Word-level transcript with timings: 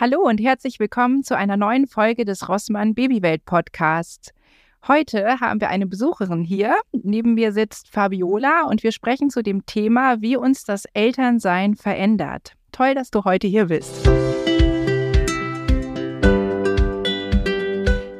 Hallo 0.00 0.20
und 0.22 0.40
herzlich 0.40 0.80
willkommen 0.80 1.22
zu 1.24 1.36
einer 1.36 1.58
neuen 1.58 1.86
Folge 1.86 2.24
des 2.24 2.48
Rossmann 2.48 2.94
Babywelt 2.94 3.44
Podcasts. 3.44 4.32
Heute 4.88 5.40
haben 5.40 5.60
wir 5.60 5.68
eine 5.68 5.86
Besucherin 5.86 6.42
hier. 6.42 6.74
Neben 6.92 7.34
mir 7.34 7.52
sitzt 7.52 7.90
Fabiola 7.90 8.62
und 8.62 8.82
wir 8.82 8.92
sprechen 8.92 9.28
zu 9.28 9.42
dem 9.42 9.66
Thema, 9.66 10.22
wie 10.22 10.38
uns 10.38 10.64
das 10.64 10.86
Elternsein 10.94 11.74
verändert. 11.74 12.54
Toll, 12.72 12.94
dass 12.94 13.10
du 13.10 13.24
heute 13.24 13.46
hier 13.46 13.66
bist. 13.66 14.06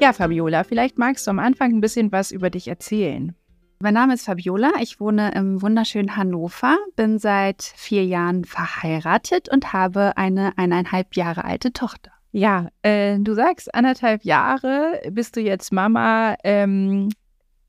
Ja, 0.03 0.12
Fabiola, 0.12 0.65
vielleicht 0.65 0.99
magst 0.99 1.27
du 1.27 1.31
am 1.31 1.39
Anfang 1.39 1.71
ein 1.71 1.81
bisschen 1.81 2.12
was 2.12 2.31
über 2.31 2.51
dich 2.51 2.69
erzählen. 2.69 3.35
Mein 3.83 3.95
Name 3.95 4.12
ist 4.12 4.27
Fabiola. 4.27 4.73
Ich 4.83 5.01
wohne 5.01 5.33
im 5.35 5.63
wunderschönen 5.63 6.15
Hannover, 6.15 6.77
bin 6.96 7.19
seit 7.19 7.63
vier 7.63 8.05
Jahren 8.05 8.45
verheiratet 8.45 9.49
und 9.51 9.73
habe 9.73 10.19
eine 10.19 10.53
eineinhalb 10.59 11.17
Jahre 11.17 11.45
alte 11.45 11.73
Tochter. 11.73 12.13
Ja, 12.31 12.69
äh, 12.82 13.19
du 13.19 13.32
sagst 13.32 13.75
anderthalb 13.75 14.23
Jahre, 14.23 15.01
bist 15.11 15.35
du 15.35 15.40
jetzt 15.40 15.73
Mama. 15.73 16.37
Ähm, 16.45 17.09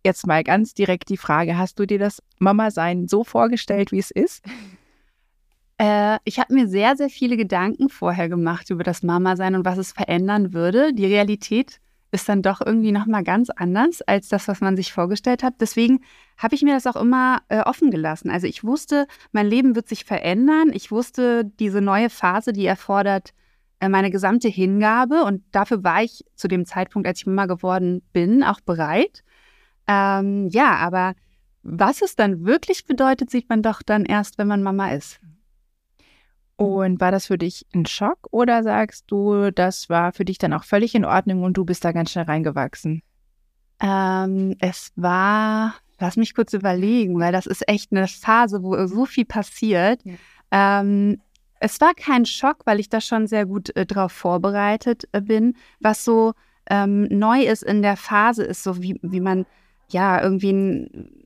jetzt 0.05 0.27
mal 0.27 0.43
ganz 0.43 0.73
direkt 0.73 1.07
die 1.07 1.15
Frage: 1.15 1.57
Hast 1.57 1.79
du 1.79 1.85
dir 1.85 1.97
das 1.97 2.21
Mama-Sein 2.39 3.07
so 3.07 3.23
vorgestellt, 3.23 3.93
wie 3.93 3.99
es 3.99 4.11
ist? 4.11 4.43
Äh, 5.77 6.17
ich 6.25 6.39
habe 6.39 6.53
mir 6.53 6.67
sehr, 6.67 6.97
sehr 6.97 7.09
viele 7.09 7.37
Gedanken 7.37 7.87
vorher 7.87 8.27
gemacht 8.27 8.69
über 8.69 8.83
das 8.83 9.01
Mama-Sein 9.01 9.55
und 9.55 9.63
was 9.63 9.77
es 9.77 9.93
verändern 9.93 10.51
würde. 10.51 10.93
Die 10.93 11.05
Realität 11.05 11.79
ist 12.11 12.27
dann 12.27 12.41
doch 12.41 12.61
irgendwie 12.63 12.91
nochmal 12.91 13.23
ganz 13.23 13.49
anders 13.49 14.01
als 14.01 14.27
das, 14.27 14.47
was 14.47 14.59
man 14.61 14.75
sich 14.75 14.91
vorgestellt 14.91 15.43
hat. 15.43 15.55
Deswegen 15.59 16.01
habe 16.37 16.55
ich 16.55 16.61
mir 16.61 16.73
das 16.73 16.85
auch 16.87 17.01
immer 17.01 17.41
äh, 17.47 17.61
offen 17.61 17.89
gelassen. 17.89 18.29
Also 18.29 18.47
ich 18.47 18.63
wusste, 18.63 19.07
mein 19.31 19.47
Leben 19.47 19.75
wird 19.75 19.87
sich 19.87 20.03
verändern. 20.03 20.71
Ich 20.73 20.91
wusste, 20.91 21.45
diese 21.59 21.81
neue 21.81 22.09
Phase, 22.09 22.51
die 22.51 22.65
erfordert 22.65 23.33
äh, 23.79 23.87
meine 23.87 24.11
gesamte 24.11 24.49
Hingabe. 24.49 25.23
Und 25.23 25.43
dafür 25.51 25.83
war 25.83 26.03
ich 26.03 26.25
zu 26.35 26.47
dem 26.47 26.65
Zeitpunkt, 26.65 27.07
als 27.07 27.19
ich 27.19 27.27
Mama 27.27 27.45
geworden 27.45 28.01
bin, 28.11 28.43
auch 28.43 28.59
bereit. 28.59 29.23
Ähm, 29.87 30.49
ja, 30.49 30.75
aber 30.75 31.13
was 31.63 32.01
es 32.01 32.15
dann 32.15 32.45
wirklich 32.45 32.85
bedeutet, 32.85 33.29
sieht 33.29 33.49
man 33.49 33.61
doch 33.61 33.81
dann 33.81 34.05
erst, 34.05 34.37
wenn 34.37 34.47
man 34.47 34.63
Mama 34.63 34.91
ist. 34.91 35.19
Und 36.61 37.01
war 37.01 37.09
das 37.09 37.25
für 37.25 37.39
dich 37.39 37.65
ein 37.73 37.87
Schock 37.87 38.19
oder 38.29 38.61
sagst 38.61 39.05
du, 39.07 39.49
das 39.49 39.89
war 39.89 40.13
für 40.13 40.25
dich 40.25 40.37
dann 40.37 40.53
auch 40.53 40.63
völlig 40.63 40.93
in 40.93 41.05
Ordnung 41.05 41.41
und 41.41 41.57
du 41.57 41.65
bist 41.65 41.83
da 41.83 41.91
ganz 41.91 42.11
schnell 42.11 42.25
reingewachsen? 42.25 43.01
Ähm, 43.79 44.55
es 44.59 44.91
war, 44.95 45.73
lass 45.99 46.17
mich 46.17 46.35
kurz 46.35 46.53
überlegen, 46.53 47.19
weil 47.19 47.31
das 47.31 47.47
ist 47.47 47.67
echt 47.67 47.91
eine 47.91 48.07
Phase, 48.07 48.61
wo 48.61 48.85
so 48.85 49.07
viel 49.07 49.25
passiert. 49.25 50.01
Ja. 50.03 50.81
Ähm, 50.81 51.19
es 51.59 51.81
war 51.81 51.95
kein 51.95 52.27
Schock, 52.27 52.57
weil 52.65 52.79
ich 52.79 52.89
da 52.89 53.01
schon 53.01 53.25
sehr 53.25 53.47
gut 53.47 53.75
äh, 53.75 53.87
drauf 53.87 54.11
vorbereitet 54.11 55.05
äh, 55.13 55.21
bin. 55.21 55.55
Was 55.79 56.05
so 56.05 56.33
ähm, 56.69 57.07
neu 57.09 57.41
ist 57.41 57.63
in 57.63 57.81
der 57.81 57.97
Phase, 57.97 58.43
ist 58.43 58.61
so, 58.61 58.83
wie, 58.83 58.99
wie 59.01 59.19
man 59.19 59.47
ja 59.89 60.21
irgendwie 60.21 60.51
ein 60.51 61.20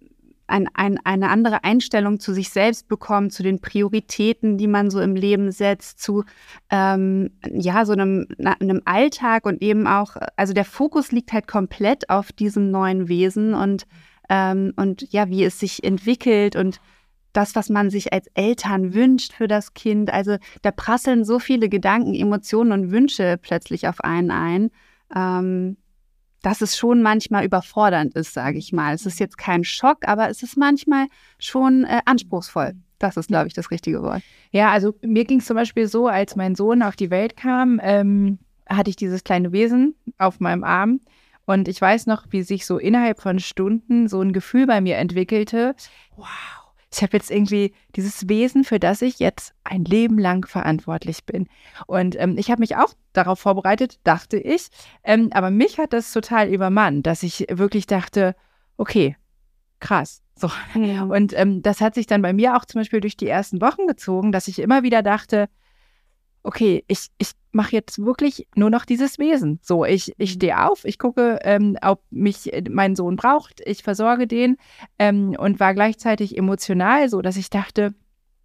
ein, 0.47 0.67
ein, 0.73 0.99
eine 1.03 1.29
andere 1.29 1.63
Einstellung 1.63 2.19
zu 2.19 2.33
sich 2.33 2.49
selbst 2.49 2.87
bekommt, 2.87 3.33
zu 3.33 3.43
den 3.43 3.61
Prioritäten, 3.61 4.57
die 4.57 4.67
man 4.67 4.89
so 4.89 5.01
im 5.01 5.15
Leben 5.15 5.51
setzt, 5.51 5.99
zu 6.01 6.23
ähm, 6.69 7.31
ja, 7.51 7.85
so 7.85 7.93
einem, 7.93 8.27
einem 8.59 8.81
Alltag 8.85 9.45
und 9.45 9.61
eben 9.61 9.87
auch, 9.87 10.15
also 10.35 10.53
der 10.53 10.65
Fokus 10.65 11.11
liegt 11.11 11.33
halt 11.33 11.47
komplett 11.47 12.09
auf 12.09 12.31
diesem 12.31 12.69
neuen 12.69 13.07
Wesen 13.07 13.53
und, 13.53 13.85
ähm, 14.29 14.73
und 14.75 15.11
ja, 15.11 15.29
wie 15.29 15.43
es 15.43 15.59
sich 15.59 15.83
entwickelt 15.83 16.55
und 16.55 16.79
das, 17.33 17.55
was 17.55 17.69
man 17.69 17.89
sich 17.89 18.13
als 18.13 18.27
Eltern 18.33 18.93
wünscht 18.93 19.33
für 19.33 19.47
das 19.47 19.73
Kind. 19.73 20.11
Also 20.11 20.37
da 20.61 20.71
prasseln 20.71 21.25
so 21.25 21.39
viele 21.39 21.69
Gedanken, 21.69 22.13
Emotionen 22.13 22.71
und 22.71 22.91
Wünsche 22.91 23.37
plötzlich 23.41 23.87
auf 23.87 24.01
einen 24.01 24.31
ein. 24.31 24.71
Ähm, 25.13 25.77
dass 26.45 26.61
es 26.61 26.77
schon 26.77 27.01
manchmal 27.01 27.43
überfordernd 27.43 28.13
ist, 28.13 28.35
sage 28.35 28.59
ich 28.59 28.71
mal. 28.71 28.93
Es 28.93 29.07
ist 29.07 29.19
jetzt 29.19 29.35
kein 29.35 29.63
Schock, 29.63 30.07
aber 30.07 30.29
es 30.29 30.43
ist 30.43 30.57
manchmal 30.57 31.07
schon 31.39 31.85
äh, 31.85 32.01
anspruchsvoll. 32.05 32.73
Das 32.99 33.17
ist, 33.17 33.29
glaube 33.29 33.47
ich, 33.47 33.55
das 33.55 33.71
richtige 33.71 34.03
Wort. 34.03 34.21
Ja, 34.51 34.69
also 34.69 34.93
mir 35.01 35.25
ging 35.25 35.39
es 35.39 35.47
zum 35.47 35.55
Beispiel 35.55 35.87
so, 35.87 36.07
als 36.07 36.35
mein 36.35 36.53
Sohn 36.53 36.83
auf 36.83 36.95
die 36.95 37.09
Welt 37.09 37.35
kam, 37.35 37.81
ähm, 37.81 38.37
hatte 38.69 38.91
ich 38.91 38.95
dieses 38.95 39.23
kleine 39.23 39.53
Wesen 39.53 39.95
auf 40.19 40.39
meinem 40.39 40.63
Arm. 40.63 41.01
Und 41.47 41.67
ich 41.67 41.81
weiß 41.81 42.05
noch, 42.05 42.27
wie 42.29 42.43
sich 42.43 42.67
so 42.67 42.77
innerhalb 42.77 43.19
von 43.21 43.39
Stunden 43.39 44.07
so 44.07 44.21
ein 44.21 44.31
Gefühl 44.31 44.67
bei 44.67 44.81
mir 44.81 44.97
entwickelte. 44.97 45.73
Wow, 46.15 46.27
ich 46.95 47.03
habe 47.03 47.17
jetzt 47.17 47.31
irgendwie 47.31 47.73
dieses 47.95 48.29
Wesen, 48.29 48.63
für 48.63 48.79
das 48.79 49.01
ich 49.01 49.19
jetzt 49.19 49.53
ein 49.63 49.83
Leben 49.83 50.17
lang 50.17 50.47
verantwortlich 50.47 51.25
bin. 51.25 51.47
Und 51.87 52.19
ähm, 52.19 52.37
ich 52.37 52.49
habe 52.51 52.61
mich 52.61 52.77
auch 52.77 52.93
darauf 53.13 53.39
vorbereitet, 53.39 53.99
dachte 54.03 54.37
ich. 54.37 54.69
Ähm, 55.03 55.29
aber 55.33 55.51
mich 55.51 55.77
hat 55.77 55.93
das 55.93 56.11
total 56.13 56.47
übermannt, 56.49 57.05
dass 57.05 57.23
ich 57.23 57.45
wirklich 57.49 57.87
dachte, 57.87 58.35
okay, 58.77 59.15
krass. 59.79 60.21
So. 60.37 60.49
Ja. 60.77 61.03
Und 61.03 61.31
ähm, 61.31 61.61
das 61.61 61.79
hat 61.79 61.95
sich 61.95 62.07
dann 62.07 62.21
bei 62.21 62.33
mir 62.33 62.57
auch 62.57 62.65
zum 62.65 62.81
Beispiel 62.81 62.99
durch 62.99 63.15
die 63.15 63.29
ersten 63.29 63.61
Wochen 63.61 63.87
gezogen, 63.87 64.33
dass 64.33 64.49
ich 64.49 64.59
immer 64.59 64.83
wieder 64.83 65.01
dachte, 65.01 65.47
okay, 66.45 66.83
ich, 66.87 67.07
ich 67.17 67.31
mache 67.51 67.71
jetzt 67.71 67.99
wirklich 67.99 68.47
nur 68.55 68.69
noch 68.69 68.85
dieses 68.85 69.17
Wesen. 69.17 69.59
So, 69.61 69.85
ich, 69.85 70.13
ich 70.17 70.31
mhm. 70.31 70.35
stehe 70.35 70.63
auf, 70.69 70.85
ich 70.85 70.99
gucke, 70.99 71.39
ähm, 71.43 71.77
ob 71.81 72.01
mich 72.11 72.53
äh, 72.53 72.63
mein 72.69 72.95
Sohn 72.95 73.15
braucht, 73.15 73.61
ich 73.65 73.83
versorge 73.83 74.27
den 74.27 74.57
ähm, 74.99 75.35
und 75.37 75.59
war 75.59 75.73
gleichzeitig 75.73 76.37
emotional, 76.37 77.09
so 77.09 77.21
dass 77.21 77.37
ich 77.37 77.49
dachte, 77.49 77.93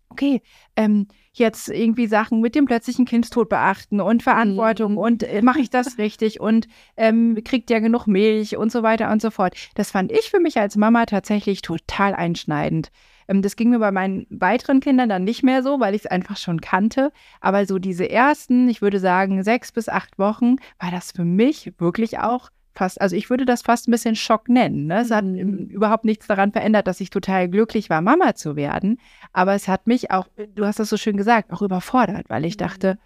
okay, 0.08 0.42
ähm, 0.76 1.06
jetzt 1.32 1.68
irgendwie 1.68 2.06
Sachen 2.06 2.40
mit 2.40 2.54
dem 2.54 2.64
plötzlichen 2.64 3.04
Kindstod 3.04 3.48
beachten 3.48 4.00
und 4.00 4.22
Verantwortung 4.22 4.92
mhm. 4.92 4.98
und 4.98 5.22
äh, 5.22 5.42
mache 5.42 5.60
ich 5.60 5.70
das 5.70 5.98
richtig 5.98 6.40
und 6.40 6.66
ähm, 6.96 7.38
kriegt 7.44 7.70
ja 7.70 7.78
genug 7.78 8.06
Milch 8.06 8.56
und 8.56 8.72
so 8.72 8.82
weiter 8.82 9.10
und 9.12 9.22
so 9.22 9.30
fort. 9.30 9.54
Das 9.74 9.90
fand 9.90 10.10
ich 10.10 10.30
für 10.30 10.40
mich 10.40 10.58
als 10.58 10.76
Mama 10.76 11.06
tatsächlich 11.06 11.62
total 11.62 12.14
einschneidend. 12.14 12.90
Ähm, 13.30 13.42
das 13.42 13.56
ging 13.56 13.70
mir 13.70 13.78
bei 13.78 13.92
meinen 13.92 14.26
weiteren 14.28 14.80
Kindern 14.80 15.08
dann 15.08 15.24
nicht 15.24 15.42
mehr 15.42 15.62
so, 15.62 15.80
weil 15.80 15.94
ich 15.94 16.02
es 16.02 16.10
einfach 16.10 16.36
schon 16.36 16.60
kannte. 16.60 17.12
Aber 17.40 17.64
so 17.64 17.78
diese 17.78 18.10
ersten, 18.10 18.68
ich 18.68 18.82
würde 18.82 18.98
sagen, 18.98 19.42
sechs 19.44 19.72
bis 19.72 19.88
acht 19.88 20.18
Wochen, 20.18 20.56
war 20.78 20.90
das 20.90 21.12
für 21.12 21.24
mich 21.24 21.72
wirklich 21.78 22.18
auch 22.18 22.50
fast, 22.72 23.00
also 23.00 23.16
ich 23.16 23.30
würde 23.30 23.44
das 23.44 23.62
fast 23.62 23.88
ein 23.88 23.92
bisschen 23.92 24.16
Schock 24.16 24.48
nennen. 24.48 24.86
Ne? 24.86 25.00
Es 25.00 25.10
hat 25.10 25.24
mhm. 25.24 25.68
überhaupt 25.68 26.04
nichts 26.04 26.26
daran 26.26 26.52
verändert, 26.52 26.86
dass 26.86 27.00
ich 27.00 27.10
total 27.10 27.48
glücklich 27.48 27.88
war, 27.88 28.00
Mama 28.00 28.34
zu 28.34 28.56
werden. 28.56 28.98
Aber 29.32 29.54
es 29.54 29.68
hat 29.68 29.86
mich 29.86 30.10
auch, 30.10 30.26
du 30.54 30.66
hast 30.66 30.80
das 30.80 30.88
so 30.88 30.96
schön 30.96 31.16
gesagt, 31.16 31.52
auch 31.52 31.62
überfordert, 31.62 32.28
weil 32.28 32.44
ich 32.44 32.54
mhm. 32.54 32.58
dachte, 32.58 32.98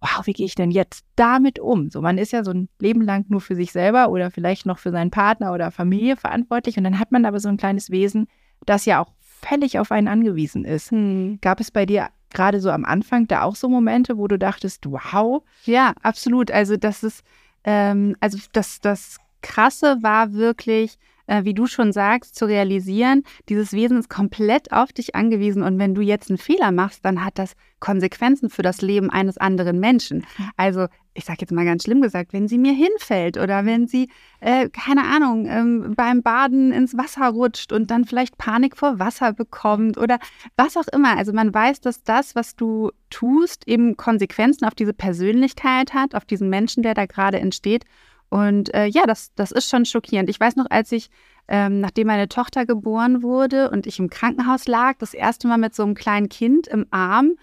wow, 0.00 0.26
wie 0.26 0.32
gehe 0.32 0.46
ich 0.46 0.56
denn 0.56 0.72
jetzt 0.72 1.04
damit 1.14 1.60
um? 1.60 1.88
So, 1.88 2.02
man 2.02 2.18
ist 2.18 2.32
ja 2.32 2.42
so 2.42 2.50
ein 2.50 2.68
Leben 2.80 3.02
lang 3.02 3.24
nur 3.28 3.40
für 3.40 3.54
sich 3.54 3.70
selber 3.70 4.10
oder 4.10 4.30
vielleicht 4.30 4.66
noch 4.66 4.78
für 4.78 4.90
seinen 4.90 5.12
Partner 5.12 5.52
oder 5.52 5.70
Familie 5.70 6.16
verantwortlich. 6.16 6.76
Und 6.76 6.84
dann 6.84 6.98
hat 6.98 7.12
man 7.12 7.24
aber 7.24 7.38
so 7.38 7.48
ein 7.48 7.56
kleines 7.56 7.90
Wesen, 7.90 8.26
das 8.66 8.84
ja 8.84 9.00
auch 9.00 9.12
völlig 9.44 9.78
auf 9.78 9.92
einen 9.92 10.08
angewiesen 10.08 10.64
ist. 10.64 10.90
Hm. 10.90 11.38
Gab 11.40 11.60
es 11.60 11.70
bei 11.70 11.86
dir 11.86 12.08
gerade 12.32 12.60
so 12.60 12.70
am 12.70 12.84
Anfang 12.84 13.26
da 13.28 13.42
auch 13.42 13.56
so 13.56 13.68
Momente, 13.68 14.16
wo 14.16 14.26
du 14.28 14.38
dachtest, 14.38 14.86
wow? 14.90 15.42
Ja, 15.64 15.92
absolut. 16.02 16.50
Also 16.50 16.76
das 16.76 17.02
ist, 17.02 17.24
ähm, 17.64 18.16
also 18.20 18.38
das, 18.52 18.80
das 18.80 19.18
Krasse 19.42 19.98
war 20.02 20.32
wirklich, 20.32 20.98
äh, 21.32 21.44
wie 21.44 21.54
du 21.54 21.66
schon 21.66 21.92
sagst, 21.92 22.34
zu 22.34 22.44
realisieren, 22.44 23.22
dieses 23.48 23.72
Wesen 23.72 23.98
ist 23.98 24.10
komplett 24.10 24.70
auf 24.70 24.92
dich 24.92 25.14
angewiesen 25.14 25.62
und 25.62 25.78
wenn 25.78 25.94
du 25.94 26.02
jetzt 26.02 26.30
einen 26.30 26.38
Fehler 26.38 26.72
machst, 26.72 27.04
dann 27.04 27.24
hat 27.24 27.38
das 27.38 27.54
Konsequenzen 27.80 28.50
für 28.50 28.62
das 28.62 28.82
Leben 28.82 29.10
eines 29.10 29.38
anderen 29.38 29.80
Menschen. 29.80 30.26
Also 30.56 30.86
ich 31.14 31.24
sage 31.24 31.38
jetzt 31.40 31.52
mal 31.52 31.64
ganz 31.64 31.84
schlimm 31.84 32.00
gesagt, 32.00 32.32
wenn 32.32 32.48
sie 32.48 32.58
mir 32.58 32.72
hinfällt 32.72 33.38
oder 33.38 33.64
wenn 33.64 33.86
sie, 33.86 34.08
äh, 34.40 34.68
keine 34.68 35.04
Ahnung, 35.04 35.46
ähm, 35.46 35.94
beim 35.96 36.22
Baden 36.22 36.70
ins 36.70 36.96
Wasser 36.96 37.28
rutscht 37.28 37.72
und 37.72 37.90
dann 37.90 38.04
vielleicht 38.04 38.36
Panik 38.38 38.76
vor 38.76 38.98
Wasser 38.98 39.32
bekommt 39.32 39.98
oder 39.98 40.18
was 40.56 40.76
auch 40.76 40.88
immer. 40.88 41.16
Also 41.16 41.32
man 41.32 41.52
weiß, 41.52 41.80
dass 41.80 42.02
das, 42.02 42.34
was 42.34 42.56
du 42.56 42.90
tust, 43.10 43.66
eben 43.66 43.96
Konsequenzen 43.96 44.66
auf 44.66 44.74
diese 44.74 44.94
Persönlichkeit 44.94 45.94
hat, 45.94 46.14
auf 46.14 46.24
diesen 46.24 46.50
Menschen, 46.50 46.82
der 46.82 46.94
da 46.94 47.06
gerade 47.06 47.40
entsteht. 47.40 47.84
Und 48.32 48.72
äh, 48.72 48.86
ja, 48.86 49.04
das, 49.04 49.34
das 49.34 49.52
ist 49.52 49.68
schon 49.68 49.84
schockierend. 49.84 50.30
Ich 50.30 50.40
weiß 50.40 50.56
noch, 50.56 50.64
als 50.70 50.90
ich, 50.90 51.10
ähm, 51.48 51.80
nachdem 51.80 52.06
meine 52.06 52.30
Tochter 52.30 52.64
geboren 52.64 53.22
wurde 53.22 53.70
und 53.70 53.86
ich 53.86 53.98
im 53.98 54.08
Krankenhaus 54.08 54.66
lag, 54.66 54.96
das 54.96 55.12
erste 55.12 55.48
Mal 55.48 55.58
mit 55.58 55.74
so 55.74 55.82
einem 55.82 55.92
kleinen 55.92 56.30
Kind 56.30 56.66
im 56.66 56.86
Arm, 56.90 57.34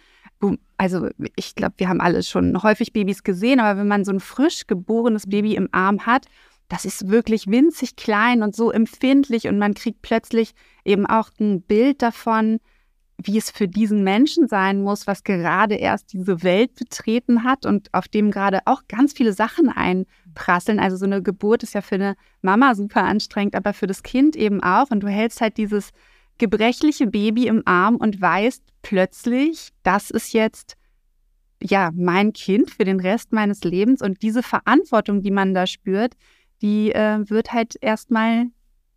also 0.77 1.07
ich 1.35 1.53
glaube, 1.53 1.75
wir 1.77 1.89
haben 1.89 2.01
alle 2.01 2.23
schon 2.23 2.63
häufig 2.63 2.91
Babys 2.91 3.21
gesehen, 3.21 3.59
aber 3.59 3.79
wenn 3.79 3.87
man 3.87 4.03
so 4.03 4.11
ein 4.11 4.19
frisch 4.19 4.65
geborenes 4.65 5.29
Baby 5.29 5.53
im 5.53 5.69
Arm 5.73 6.07
hat, 6.07 6.25
das 6.69 6.85
ist 6.85 7.09
wirklich 7.09 7.45
winzig 7.45 7.95
klein 7.95 8.41
und 8.41 8.55
so 8.55 8.71
empfindlich 8.71 9.47
und 9.47 9.59
man 9.59 9.75
kriegt 9.75 10.01
plötzlich 10.01 10.53
eben 10.85 11.05
auch 11.05 11.29
ein 11.39 11.61
Bild 11.61 12.01
davon, 12.01 12.59
wie 13.21 13.37
es 13.37 13.51
für 13.51 13.67
diesen 13.67 14.03
Menschen 14.03 14.47
sein 14.47 14.81
muss, 14.81 15.05
was 15.05 15.23
gerade 15.23 15.75
erst 15.75 16.13
diese 16.13 16.41
Welt 16.43 16.75
betreten 16.75 17.43
hat 17.43 17.65
und 17.65 17.93
auf 17.93 18.07
dem 18.07 18.31
gerade 18.31 18.61
auch 18.65 18.83
ganz 18.87 19.13
viele 19.13 19.33
Sachen 19.33 19.69
einprasseln. 19.69 20.79
Also 20.79 20.95
so 20.95 21.05
eine 21.05 21.21
Geburt 21.21 21.63
ist 21.63 21.73
ja 21.73 21.81
für 21.81 21.95
eine 21.95 22.15
Mama 22.41 22.75
super 22.75 23.03
anstrengend, 23.03 23.55
aber 23.55 23.73
für 23.73 23.87
das 23.87 24.03
Kind 24.03 24.35
eben 24.37 24.63
auch. 24.63 24.89
Und 24.89 25.01
du 25.01 25.07
hältst 25.07 25.41
halt 25.41 25.57
dieses 25.57 25.89
gebrechliche 26.37 27.07
Baby 27.07 27.47
im 27.47 27.61
Arm 27.65 27.97
und 27.97 28.21
weißt 28.21 28.63
plötzlich, 28.81 29.69
das 29.83 30.09
ist 30.09 30.33
jetzt 30.33 30.75
ja 31.61 31.91
mein 31.93 32.31
Kind 32.31 32.71
für 32.71 32.85
den 32.85 33.01
Rest 33.01 33.33
meines 33.33 33.65
Lebens 33.65 34.01
und 34.01 34.21
diese 34.21 34.43
Verantwortung, 34.43 35.21
die 35.21 35.31
man 35.31 35.53
da 35.53 35.67
spürt, 35.67 36.13
die 36.61 36.93
äh, 36.93 37.29
wird 37.29 37.51
halt 37.51 37.75
erstmal 37.81 38.45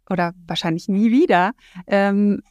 oder 0.09 0.33
wahrscheinlich 0.47 0.89
nie 0.89 1.11
wieder 1.11 1.53
ähm, 1.89 2.43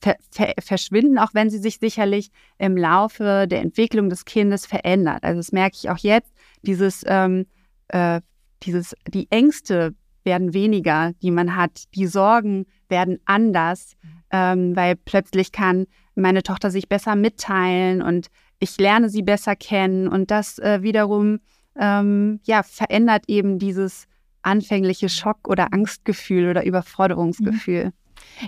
ver 0.00 0.16
ver 0.30 0.54
verschwinden, 0.58 1.18
auch 1.18 1.34
wenn 1.34 1.50
sie 1.50 1.58
sich 1.58 1.78
sicherlich 1.78 2.30
im 2.58 2.76
Laufe 2.76 3.46
der 3.48 3.60
Entwicklung 3.60 4.08
des 4.08 4.24
Kindes 4.24 4.66
verändert. 4.66 5.22
Also 5.22 5.38
das 5.38 5.52
merke 5.52 5.76
ich 5.76 5.90
auch 5.90 5.98
jetzt, 5.98 6.32
dieses, 6.62 7.04
ähm, 7.06 7.46
äh, 7.88 8.20
dieses, 8.62 8.96
die 9.08 9.30
Ängste 9.30 9.94
werden 10.24 10.54
weniger, 10.54 11.12
die 11.22 11.30
man 11.30 11.56
hat, 11.56 11.84
die 11.94 12.06
Sorgen 12.06 12.66
werden 12.88 13.18
anders, 13.24 13.96
ähm, 14.30 14.76
weil 14.76 14.96
plötzlich 14.96 15.52
kann 15.52 15.86
meine 16.14 16.42
Tochter 16.42 16.70
sich 16.70 16.88
besser 16.88 17.16
mitteilen 17.16 18.02
und 18.02 18.28
ich 18.58 18.78
lerne 18.78 19.08
sie 19.08 19.22
besser 19.22 19.56
kennen 19.56 20.06
und 20.06 20.30
das 20.30 20.58
äh, 20.58 20.82
wiederum 20.82 21.40
ähm, 21.76 22.40
ja 22.44 22.62
verändert 22.62 23.24
eben 23.26 23.58
dieses 23.58 24.06
anfängliche 24.42 25.08
Schock- 25.08 25.48
oder 25.48 25.72
Angstgefühl 25.72 26.48
oder 26.48 26.64
Überforderungsgefühl. 26.64 27.86
Mhm. 27.86 27.92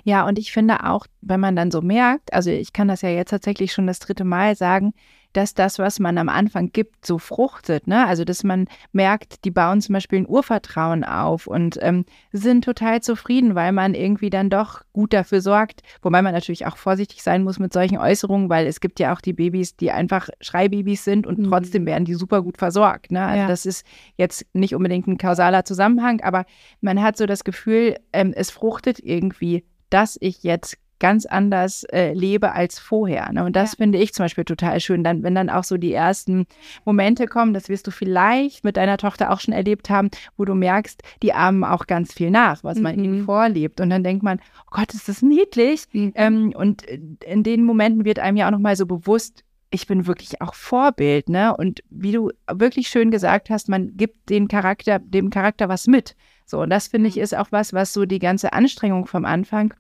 Ja, 0.05 0.27
und 0.27 0.39
ich 0.39 0.53
finde 0.53 0.85
auch, 0.85 1.07
wenn 1.21 1.41
man 1.41 1.57
dann 1.57 1.71
so 1.71 1.83
merkt, 1.83 2.33
also 2.33 2.51
ich 2.51 2.73
kann 2.73 2.89
das 2.89 3.03
ja 3.03 3.09
jetzt 3.09 3.31
tatsächlich 3.31 3.73
schon 3.73 3.87
das 3.87 3.99
dritte 3.99 4.25
Mal 4.25 4.57
sagen, 4.57 4.93
dass 5.35 5.53
das, 5.53 5.79
was 5.79 5.99
man 6.01 6.17
am 6.17 6.29
Anfang 6.29 6.71
gibt, 6.73 7.05
so 7.05 7.19
fruchtet. 7.19 7.87
Ne? 7.87 8.07
Also, 8.07 8.25
dass 8.25 8.45
man 8.45 8.67
merkt, 8.93 9.45
die 9.45 9.51
bauen 9.51 9.81
zum 9.81 9.93
Beispiel 9.93 10.21
ein 10.21 10.29
Urvertrauen 10.29 11.05
auf 11.05 11.47
und 11.47 11.77
ähm, 11.83 12.07
sind 12.33 12.65
total 12.65 13.03
zufrieden, 13.03 13.55
weil 13.55 13.73
man 13.73 13.95
irgendwie 13.95 14.31
dann 14.31 14.49
doch 14.49 14.83
gut 14.93 15.13
dafür 15.13 15.41
sorgt. 15.41 15.83
Wobei 16.03 16.23
man 16.23 16.33
natürlich 16.33 16.67
auch 16.67 16.77
vorsichtig 16.77 17.23
sein 17.23 17.43
muss 17.43 17.59
mit 17.59 17.73
solchen 17.73 17.99
Äußerungen, 17.99 18.49
weil 18.49 18.67
es 18.67 18.81
gibt 18.81 19.01
ja 19.01 19.13
auch 19.13 19.21
die 19.21 19.33
Babys, 19.33 19.77
die 19.77 19.91
einfach 19.91 20.29
Schreibabys 20.41 21.05
sind 21.05 21.27
und 21.27 21.41
mhm. 21.41 21.51
trotzdem 21.51 21.85
werden 21.85 22.05
die 22.05 22.15
super 22.15 22.43
gut 22.43 22.57
versorgt. 22.57 23.11
Ne? 23.11 23.23
Also, 23.23 23.41
ja. 23.43 23.49
das 23.49 23.67
ist 23.67 23.85
jetzt 24.17 24.47
nicht 24.55 24.75
unbedingt 24.75 25.09
ein 25.09 25.19
kausaler 25.19 25.65
Zusammenhang, 25.65 26.21
aber 26.21 26.45
man 26.81 27.03
hat 27.03 27.17
so 27.17 27.27
das 27.27 27.43
Gefühl, 27.43 27.97
ähm, 28.13 28.33
es 28.35 28.51
fruchtet 28.51 29.01
irgendwie 29.01 29.65
dass 29.91 30.17
ich 30.21 30.43
jetzt 30.43 30.79
ganz 31.05 31.27
anders 31.27 31.85
äh, 31.93 32.15
lebe 32.15 32.53
als 32.53 32.79
vorher. 32.79 33.31
Ne? 33.33 33.45
Und 33.45 33.57
das 33.57 33.73
ja. 33.73 33.77
finde 33.77 33.99
ich 33.99 34.15
zum 34.15 34.25
Beispiel 34.25 34.45
total 34.45 34.81
schön, 34.81 35.05
dann, 35.05 35.23
wenn 35.23 35.35
dann 35.35 35.51
auch 35.51 35.65
so 35.65 35.77
die 35.77 35.93
ersten 35.93 36.47
Momente 36.85 37.27
kommen, 37.27 37.53
das 37.53 37.69
wirst 37.69 37.87
du 37.87 37.91
vielleicht 37.91 38.65
mit 38.65 38.77
deiner 38.77 38.97
Tochter 38.97 39.31
auch 39.31 39.41
schon 39.41 39.53
erlebt 39.53 39.91
haben, 39.91 40.09
wo 40.37 40.45
du 40.45 40.55
merkst, 40.55 41.03
die 41.23 41.35
ahmen 41.35 41.65
auch 41.65 41.87
ganz 41.87 42.15
viel 42.15 42.31
nach, 42.31 42.65
was 42.65 42.79
man 42.79 42.97
mhm. 42.97 43.05
ihnen 43.05 43.25
vorlebt. 43.25 43.81
Und 43.81 43.91
dann 43.91 44.05
denkt 44.05 44.23
man, 44.23 44.41
oh 44.61 44.71
Gott, 44.71 44.95
ist 44.95 45.09
das 45.09 45.21
niedlich. 45.21 45.83
Mhm. 45.93 46.13
Ähm, 46.15 46.53
und 46.57 46.83
in 46.83 47.43
den 47.43 47.65
Momenten 47.65 48.05
wird 48.05 48.19
einem 48.19 48.37
ja 48.37 48.47
auch 48.47 48.53
nochmal 48.53 48.77
so 48.77 48.87
bewusst, 48.87 49.45
ich 49.71 49.87
bin 49.87 50.07
wirklich 50.07 50.41
auch 50.41 50.55
Vorbild, 50.55 51.29
ne? 51.29 51.55
Und 51.57 51.83
wie 51.91 52.13
du 52.13 52.31
wirklich 52.51 52.89
schön 52.89 53.11
gesagt 53.11 53.51
hast, 53.51 53.69
man 53.69 53.97
gibt 53.97 54.31
den 54.31 54.47
Charakter, 54.47 55.01
dem 55.01 55.31
Charakter 55.31 55.69
was 55.69 55.89
mit. 55.89 56.15
So, 56.45 56.61
und 56.61 56.71
das 56.71 56.89
finde 56.89 57.09
ich 57.09 57.19
ist 57.19 57.35
auch 57.35 57.51
was, 57.51 57.73
was 57.73 57.93
so 57.93 58.05
die 58.05 58.19
ganze 58.19 58.53
Anstrengung 58.53 59.07
vom 59.07 59.25
Anfang 59.25 59.75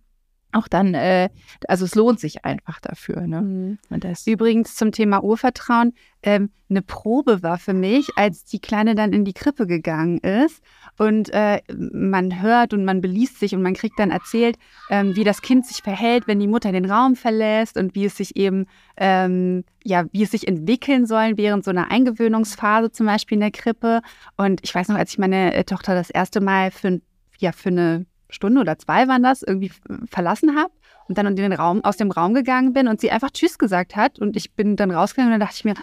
auch 0.55 0.69
dann, 0.69 0.95
äh, 0.95 1.29
also 1.69 1.85
es 1.85 1.95
lohnt 1.95 2.21
sich 2.21 2.45
einfach 2.45 2.81
dafür. 2.81 3.23
Ne? 3.27 3.43
Mhm. 3.43 3.79
Übrigens 4.27 4.75
zum 4.77 4.93
Thema 4.93 5.23
Urvertrauen, 5.23 5.93
ähm, 6.23 6.51
eine 6.71 6.83
Probe 6.83 7.43
war 7.43 7.59
für 7.59 7.75
mich, 7.75 8.09
als 8.17 8.45
die 8.45 8.59
Kleine 8.59 8.95
dann 8.95 9.12
in 9.12 9.25
die 9.25 9.35
Krippe 9.35 9.67
gegangen 9.67 10.19
ist 10.19 10.62
und 10.97 11.31
äh, 11.33 11.61
man 11.73 12.41
hört 12.41 12.73
und 12.73 12.85
man 12.85 13.01
beliest 13.01 13.39
sich 13.39 13.55
und 13.55 13.62
man 13.62 13.75
kriegt 13.75 13.99
dann 13.99 14.11
erzählt, 14.11 14.56
ähm, 14.91 15.15
wie 15.17 15.25
das 15.25 15.43
Kind 15.43 15.67
sich 15.67 15.83
verhält, 15.83 16.27
wenn 16.27 16.41
die 16.41 16.49
Mutter 16.49 16.73
den 16.73 16.91
Raum 16.91 17.17
verlässt 17.17 17.77
und 17.77 17.95
wie 17.95 18.06
es 18.06 18.17
sich 18.17 18.37
eben, 18.37 18.67
ähm, 18.97 19.65
ja, 19.83 20.06
wie 20.12 20.23
es 20.23 20.31
sich 20.31 20.49
entwickeln 20.49 21.06
soll 21.06 21.37
während 21.37 21.65
so 21.65 21.71
einer 21.71 21.91
Eingewöhnungsphase 21.91 22.91
zum 22.91 23.06
Beispiel 23.06 23.37
in 23.37 23.41
der 23.41 23.51
Krippe. 23.51 24.01
Und 24.37 24.61
ich 24.62 24.75
weiß 24.75 24.89
noch, 24.89 24.97
als 24.97 25.12
ich 25.12 25.19
meine 25.19 25.53
äh, 25.55 25.65
Tochter 25.65 25.95
das 25.95 26.11
erste 26.11 26.41
Mal 26.41 26.71
für, 26.71 27.01
ja, 27.39 27.53
für 27.53 27.69
eine 27.69 28.06
Stunde 28.34 28.60
oder 28.60 28.78
zwei 28.78 29.08
waren 29.08 29.22
das, 29.22 29.42
irgendwie 29.42 29.72
verlassen 30.10 30.56
habe 30.56 30.72
und 31.08 31.19
dann 31.19 31.26
in 31.26 31.36
den 31.36 31.52
Raum, 31.52 31.84
aus 31.84 31.96
dem 31.96 32.10
Raum 32.10 32.34
gegangen 32.34 32.72
bin 32.72 32.88
und 32.88 33.00
sie 33.00 33.10
einfach 33.10 33.31
Tschüss 33.31 33.58
gesagt 33.58 33.96
hat. 33.96 34.19
Und 34.19 34.36
ich 34.36 34.52
bin 34.52 34.76
dann 34.76 34.90
rausgegangen 34.90 35.32
und 35.32 35.40
dann 35.40 35.46
dachte 35.46 35.56
ich 35.58 35.64
mir, 35.64 35.75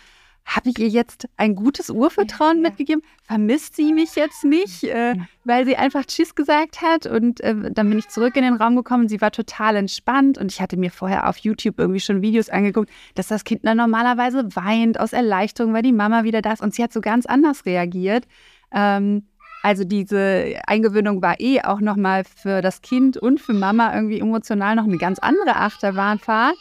habe 0.44 0.70
ich 0.70 0.80
ihr 0.80 0.88
jetzt 0.88 1.28
ein 1.38 1.56
gutes 1.56 1.90
Urvertrauen 1.90 2.58
ja, 2.58 2.70
mitgegeben? 2.70 3.04
Vermisst 3.24 3.76
sie 3.76 3.94
mich 3.94 4.16
jetzt 4.16 4.44
nicht, 4.44 4.84
äh, 4.84 5.14
ja. 5.14 5.28
weil 5.44 5.66
sie 5.66 5.78
einfach 5.78 6.06
Tschüss 6.06 6.34
gesagt 6.34 6.82
hat? 6.82 7.06
Und 7.06 7.42
äh, 7.42 7.72
dann 7.72 7.90
bin 7.90 8.00
ich 8.00 8.10
zurück 8.10 8.36
in 8.36 8.44
den 8.44 8.56
Raum 8.56 8.76
gekommen. 8.76 9.08
Sie 9.08 9.22
war 9.22 9.32
total 9.32 9.76
entspannt 9.76 10.38
und 10.38 10.52
ich 10.52 10.60
hatte 10.60 10.78
mir 10.78 10.92
vorher 10.92 11.30
auf 11.30 11.38
YouTube 11.38 11.78
irgendwie 11.78 12.00
schon 12.00 12.22
Videos 12.22 12.50
angeguckt, 12.50 12.90
dass 13.16 13.28
das 13.28 13.44
Kind 13.44 13.66
dann 13.66 13.78
normalerweise 13.78 14.56
weint 14.56 15.00
aus 15.00 15.14
Erleichterung, 15.14 15.74
weil 15.74 15.84
die 15.84 15.94
Mama 15.94 16.24
wieder 16.24 16.42
da 16.42 16.54
ist. 16.54 16.62
Und 16.62 16.74
sie 16.74 16.84
hat 16.84 16.92
so 16.92 17.02
ganz 17.02 17.26
anders 17.28 17.66
reagiert. 17.66 18.26
Ähm, 18.72 19.28
also 19.62 19.84
diese 19.84 20.56
Eingewöhnung 20.66 21.22
war 21.22 21.40
eh 21.40 21.62
auch 21.62 21.80
nochmal 21.80 22.24
für 22.24 22.62
das 22.62 22.82
Kind 22.82 23.18
und 23.18 23.40
für 23.40 23.54
Mama 23.54 23.94
irgendwie 23.94 24.20
emotional 24.20 24.76
noch 24.76 24.86
eine 24.86 24.98
ganz 24.98 25.20
andere 25.20 25.56
Achterbahnfahrt. 25.56 26.56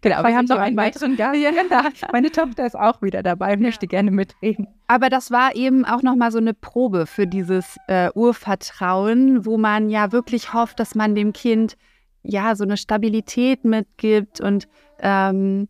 genau, 0.00 0.22
wir 0.22 0.36
haben 0.36 0.46
noch 0.46 0.58
einen 0.58 0.76
weiteren 0.76 1.16
Gast. 1.16 1.40
Ja, 1.40 1.50
genau. 1.50 1.82
Meine 2.12 2.30
Tochter 2.30 2.64
ist 2.64 2.76
auch 2.76 3.02
wieder 3.02 3.22
dabei 3.22 3.54
und 3.54 3.62
möchte 3.62 3.88
gerne 3.88 4.10
mitreden. 4.12 4.68
Aber 4.86 5.10
das 5.10 5.30
war 5.30 5.56
eben 5.56 5.84
auch 5.84 6.02
nochmal 6.02 6.30
so 6.30 6.38
eine 6.38 6.54
Probe 6.54 7.06
für 7.06 7.26
dieses 7.26 7.76
äh, 7.88 8.10
Urvertrauen, 8.14 9.44
wo 9.44 9.58
man 9.58 9.90
ja 9.90 10.12
wirklich 10.12 10.54
hofft, 10.54 10.78
dass 10.78 10.94
man 10.94 11.14
dem 11.14 11.32
Kind 11.32 11.76
ja 12.22 12.54
so 12.54 12.62
eine 12.62 12.76
Stabilität 12.76 13.64
mitgibt 13.64 14.40
und 14.40 14.68
ähm, 15.00 15.66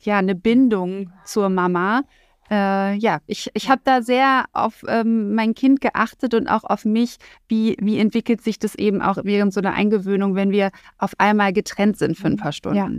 ja 0.00 0.18
eine 0.18 0.36
Bindung 0.36 1.12
zur 1.24 1.48
Mama 1.48 2.02
äh, 2.50 2.94
ja, 2.96 3.20
ich, 3.26 3.50
ich 3.54 3.70
habe 3.70 3.80
da 3.84 4.02
sehr 4.02 4.44
auf 4.52 4.84
ähm, 4.86 5.34
mein 5.34 5.54
Kind 5.54 5.80
geachtet 5.80 6.34
und 6.34 6.48
auch 6.48 6.64
auf 6.64 6.84
mich, 6.84 7.16
wie, 7.48 7.76
wie 7.80 7.98
entwickelt 7.98 8.42
sich 8.42 8.58
das 8.58 8.74
eben 8.74 9.00
auch 9.02 9.18
während 9.22 9.52
so 9.52 9.60
einer 9.60 9.74
Eingewöhnung, 9.74 10.34
wenn 10.34 10.50
wir 10.50 10.70
auf 10.98 11.12
einmal 11.18 11.52
getrennt 11.52 11.98
sind 11.98 12.16
für 12.16 12.26
ein 12.26 12.36
paar 12.36 12.52
Stunden. 12.52 12.76
Ja. 12.76 12.90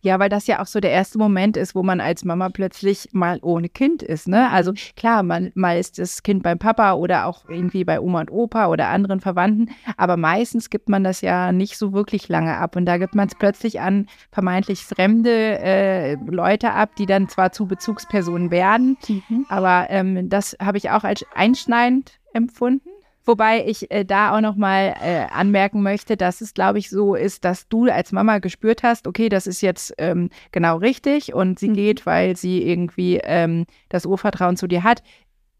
Ja, 0.00 0.18
weil 0.18 0.28
das 0.28 0.46
ja 0.46 0.60
auch 0.60 0.66
so 0.66 0.80
der 0.80 0.90
erste 0.90 1.18
Moment 1.18 1.56
ist, 1.56 1.74
wo 1.74 1.82
man 1.82 2.00
als 2.00 2.24
Mama 2.24 2.48
plötzlich 2.48 3.08
mal 3.12 3.38
ohne 3.42 3.68
Kind 3.68 4.02
ist. 4.02 4.28
Ne? 4.28 4.50
Also 4.50 4.72
klar, 4.96 5.22
man, 5.22 5.52
mal 5.54 5.78
ist 5.78 5.98
das 5.98 6.22
Kind 6.22 6.42
beim 6.42 6.58
Papa 6.58 6.94
oder 6.94 7.26
auch 7.26 7.48
irgendwie 7.48 7.84
bei 7.84 8.00
Oma 8.00 8.20
und 8.20 8.30
Opa 8.30 8.68
oder 8.68 8.88
anderen 8.88 9.20
Verwandten, 9.20 9.70
aber 9.96 10.16
meistens 10.16 10.70
gibt 10.70 10.88
man 10.88 11.04
das 11.04 11.20
ja 11.20 11.52
nicht 11.52 11.76
so 11.78 11.92
wirklich 11.92 12.28
lange 12.28 12.56
ab. 12.56 12.76
Und 12.76 12.86
da 12.86 12.98
gibt 12.98 13.14
man 13.14 13.28
es 13.28 13.34
plötzlich 13.34 13.80
an 13.80 14.06
vermeintlich 14.30 14.80
fremde 14.84 15.58
äh, 15.58 16.14
Leute 16.14 16.72
ab, 16.72 16.96
die 16.96 17.06
dann 17.06 17.28
zwar 17.28 17.52
zu 17.52 17.66
Bezugspersonen 17.66 18.50
werden, 18.50 18.96
mhm. 19.08 19.46
aber 19.48 19.86
ähm, 19.90 20.28
das 20.28 20.56
habe 20.60 20.78
ich 20.78 20.90
auch 20.90 21.04
als 21.04 21.24
einschneidend 21.34 22.12
empfunden. 22.32 22.93
Wobei 23.26 23.64
ich 23.66 23.90
äh, 23.90 24.04
da 24.04 24.36
auch 24.36 24.40
nochmal 24.40 24.94
äh, 25.00 25.26
anmerken 25.32 25.82
möchte, 25.82 26.16
dass 26.16 26.40
es, 26.40 26.52
glaube 26.52 26.78
ich, 26.78 26.90
so 26.90 27.14
ist, 27.14 27.44
dass 27.44 27.68
du 27.68 27.84
als 27.86 28.12
Mama 28.12 28.38
gespürt 28.38 28.82
hast, 28.82 29.06
okay, 29.06 29.28
das 29.28 29.46
ist 29.46 29.62
jetzt 29.62 29.94
ähm, 29.98 30.28
genau 30.52 30.76
richtig 30.76 31.32
und 31.32 31.58
sie 31.58 31.70
mhm. 31.70 31.74
geht, 31.74 32.06
weil 32.06 32.36
sie 32.36 32.62
irgendwie 32.62 33.20
ähm, 33.22 33.64
das 33.88 34.04
Urvertrauen 34.04 34.56
zu 34.56 34.66
dir 34.66 34.82
hat. 34.82 35.02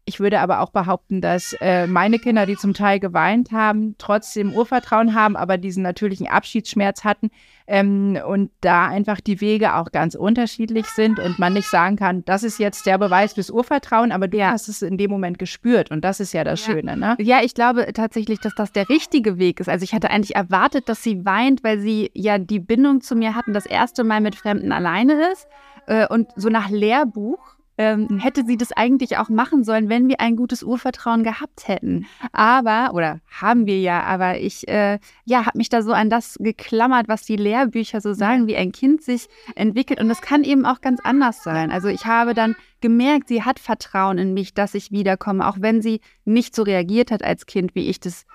Ich 0.07 0.19
würde 0.19 0.39
aber 0.39 0.61
auch 0.61 0.69
behaupten, 0.69 1.19
dass 1.19 1.55
äh, 1.61 1.87
meine 1.87 2.19
Kinder, 2.19 2.45
die 2.45 2.55
zum 2.55 2.75
Teil 2.75 2.99
geweint 2.99 3.51
haben, 3.51 3.95
trotzdem 3.97 4.53
Urvertrauen 4.53 5.15
haben, 5.15 5.35
aber 5.35 5.57
diesen 5.57 5.81
natürlichen 5.81 6.27
Abschiedsschmerz 6.27 7.03
hatten 7.03 7.31
ähm, 7.65 8.19
und 8.27 8.51
da 8.61 8.85
einfach 8.85 9.19
die 9.19 9.41
Wege 9.41 9.73
auch 9.73 9.91
ganz 9.91 10.13
unterschiedlich 10.13 10.85
sind 10.85 11.19
und 11.19 11.39
man 11.39 11.53
nicht 11.53 11.67
sagen 11.67 11.95
kann, 11.95 12.23
das 12.25 12.43
ist 12.43 12.59
jetzt 12.59 12.85
der 12.85 12.99
Beweis 12.99 13.33
fürs 13.33 13.49
Urvertrauen, 13.49 14.11
aber 14.11 14.27
du 14.27 14.37
ja. 14.37 14.51
hast 14.51 14.67
es 14.67 14.83
in 14.83 14.99
dem 14.99 15.09
Moment 15.09 15.39
gespürt 15.39 15.89
und 15.89 16.05
das 16.05 16.19
ist 16.19 16.33
ja 16.33 16.43
das 16.43 16.63
ja. 16.67 16.73
Schöne. 16.73 16.97
Ne? 16.97 17.15
Ja, 17.19 17.41
ich 17.41 17.55
glaube 17.55 17.91
tatsächlich, 17.91 18.39
dass 18.39 18.53
das 18.53 18.71
der 18.71 18.87
richtige 18.89 19.39
Weg 19.39 19.59
ist. 19.59 19.69
Also 19.69 19.83
ich 19.85 19.95
hatte 19.95 20.11
eigentlich 20.11 20.35
erwartet, 20.35 20.87
dass 20.87 21.01
sie 21.01 21.25
weint, 21.25 21.63
weil 21.63 21.79
sie 21.79 22.11
ja 22.13 22.37
die 22.37 22.59
Bindung 22.59 23.01
zu 23.01 23.15
mir 23.15 23.33
hatten, 23.33 23.53
das 23.53 23.65
erste 23.65 24.03
Mal 24.03 24.21
mit 24.21 24.35
Fremden 24.35 24.71
alleine 24.71 25.31
ist 25.31 25.47
äh, 25.87 26.07
und 26.07 26.29
so 26.35 26.49
nach 26.49 26.69
Lehrbuch 26.69 27.54
ähm, 27.77 28.19
hätte 28.19 28.45
sie 28.45 28.57
das 28.57 28.71
eigentlich 28.71 29.17
auch 29.17 29.29
machen 29.29 29.63
sollen, 29.63 29.89
wenn 29.89 30.07
wir 30.07 30.19
ein 30.19 30.35
gutes 30.35 30.63
Urvertrauen 30.63 31.23
gehabt 31.23 31.67
hätten. 31.67 32.05
Aber, 32.31 32.93
oder 32.93 33.19
haben 33.29 33.65
wir 33.65 33.79
ja, 33.79 34.03
aber 34.03 34.39
ich 34.39 34.67
äh, 34.67 34.99
ja, 35.25 35.45
habe 35.45 35.57
mich 35.57 35.69
da 35.69 35.81
so 35.81 35.91
an 35.91 36.09
das 36.09 36.37
geklammert, 36.39 37.07
was 37.07 37.23
die 37.23 37.35
Lehrbücher 37.35 38.01
so 38.01 38.13
sagen, 38.13 38.47
wie 38.47 38.55
ein 38.55 38.71
Kind 38.71 39.01
sich 39.01 39.27
entwickelt. 39.55 39.99
Und 39.99 40.09
das 40.09 40.21
kann 40.21 40.43
eben 40.43 40.65
auch 40.65 40.81
ganz 40.81 40.99
anders 41.03 41.43
sein. 41.43 41.71
Also 41.71 41.87
ich 41.87 42.05
habe 42.05 42.33
dann 42.33 42.55
gemerkt, 42.81 43.27
sie 43.27 43.43
hat 43.43 43.59
Vertrauen 43.59 44.17
in 44.17 44.33
mich, 44.33 44.53
dass 44.53 44.75
ich 44.75 44.91
wiederkomme, 44.91 45.47
auch 45.47 45.57
wenn 45.59 45.81
sie 45.81 46.01
nicht 46.23 46.55
so 46.55 46.63
reagiert 46.63 47.11
hat 47.11 47.23
als 47.23 47.45
Kind, 47.45 47.75
wie 47.75 47.89
ich 47.89 47.99
das 47.99 48.25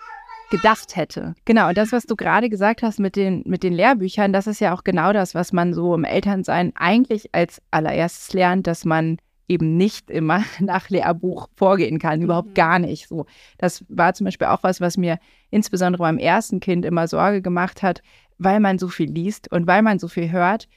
gedacht 0.50 0.96
hätte. 0.96 1.34
Genau, 1.44 1.68
und 1.68 1.78
das, 1.78 1.92
was 1.92 2.04
du 2.04 2.16
gerade 2.16 2.50
gesagt 2.50 2.82
hast 2.82 2.98
mit 2.98 3.16
den, 3.16 3.42
mit 3.46 3.62
den 3.62 3.72
Lehrbüchern, 3.72 4.32
das 4.32 4.46
ist 4.46 4.60
ja 4.60 4.74
auch 4.74 4.84
genau 4.84 5.12
das, 5.12 5.34
was 5.34 5.52
man 5.52 5.72
so 5.72 5.94
im 5.94 6.04
Elternsein 6.04 6.72
eigentlich 6.74 7.32
als 7.32 7.62
allererstes 7.70 8.32
lernt, 8.34 8.66
dass 8.66 8.84
man 8.84 9.18
eben 9.50 9.76
nicht 9.76 10.10
immer 10.10 10.44
nach 10.60 10.88
Lehrbuch 10.88 11.48
vorgehen 11.56 11.98
kann, 11.98 12.22
überhaupt 12.22 12.50
mhm. 12.50 12.54
gar 12.54 12.78
nicht. 12.78 13.08
So, 13.08 13.26
das 13.58 13.84
war 13.88 14.14
zum 14.14 14.26
Beispiel 14.26 14.46
auch 14.46 14.62
was, 14.62 14.80
was 14.80 14.96
mir 14.96 15.18
insbesondere 15.50 16.02
beim 16.02 16.18
ersten 16.18 16.60
Kind 16.60 16.84
immer 16.84 17.08
Sorge 17.08 17.42
gemacht 17.42 17.82
hat, 17.82 18.00
weil 18.38 18.60
man 18.60 18.78
so 18.78 18.88
viel 18.88 19.10
liest 19.10 19.50
und 19.52 19.66
weil 19.66 19.82
man 19.82 19.98
so 19.98 20.08
viel 20.08 20.30
hört, 20.30 20.68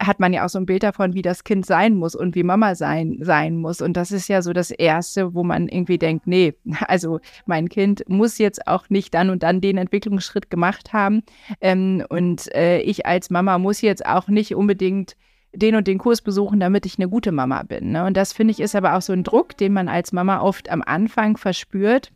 hat 0.00 0.20
man 0.20 0.32
ja 0.32 0.44
auch 0.44 0.48
so 0.48 0.58
ein 0.58 0.66
Bild 0.66 0.82
davon, 0.82 1.14
wie 1.14 1.22
das 1.22 1.44
Kind 1.44 1.66
sein 1.66 1.94
muss 1.94 2.14
und 2.14 2.34
wie 2.34 2.42
Mama 2.42 2.74
sein, 2.74 3.18
sein 3.20 3.56
muss. 3.56 3.82
Und 3.82 3.96
das 3.96 4.10
ist 4.10 4.28
ja 4.28 4.40
so 4.40 4.52
das 4.52 4.70
Erste, 4.70 5.34
wo 5.34 5.44
man 5.44 5.68
irgendwie 5.68 5.98
denkt, 5.98 6.26
nee, 6.26 6.54
also 6.86 7.20
mein 7.44 7.68
Kind 7.68 8.02
muss 8.08 8.38
jetzt 8.38 8.66
auch 8.66 8.88
nicht 8.88 9.12
dann 9.14 9.30
und 9.30 9.42
dann 9.42 9.60
den 9.60 9.76
Entwicklungsschritt 9.76 10.48
gemacht 10.48 10.92
haben. 10.92 11.22
Ähm, 11.60 12.04
und 12.08 12.52
äh, 12.54 12.80
ich 12.80 13.04
als 13.04 13.30
Mama 13.30 13.58
muss 13.58 13.80
jetzt 13.80 14.06
auch 14.06 14.28
nicht 14.28 14.54
unbedingt 14.54 15.16
den 15.54 15.74
und 15.76 15.86
den 15.86 15.98
Kurs 15.98 16.22
besuchen, 16.22 16.60
damit 16.60 16.86
ich 16.86 16.98
eine 16.98 17.08
gute 17.08 17.32
Mama 17.32 17.62
bin. 17.62 17.92
Ne? 17.92 18.04
Und 18.04 18.16
das 18.16 18.32
finde 18.32 18.52
ich 18.52 18.60
ist 18.60 18.74
aber 18.74 18.96
auch 18.96 19.02
so 19.02 19.12
ein 19.12 19.24
Druck, 19.24 19.56
den 19.56 19.72
man 19.72 19.88
als 19.88 20.12
Mama 20.12 20.40
oft 20.40 20.70
am 20.70 20.82
Anfang 20.82 21.36
verspürt, 21.36 22.12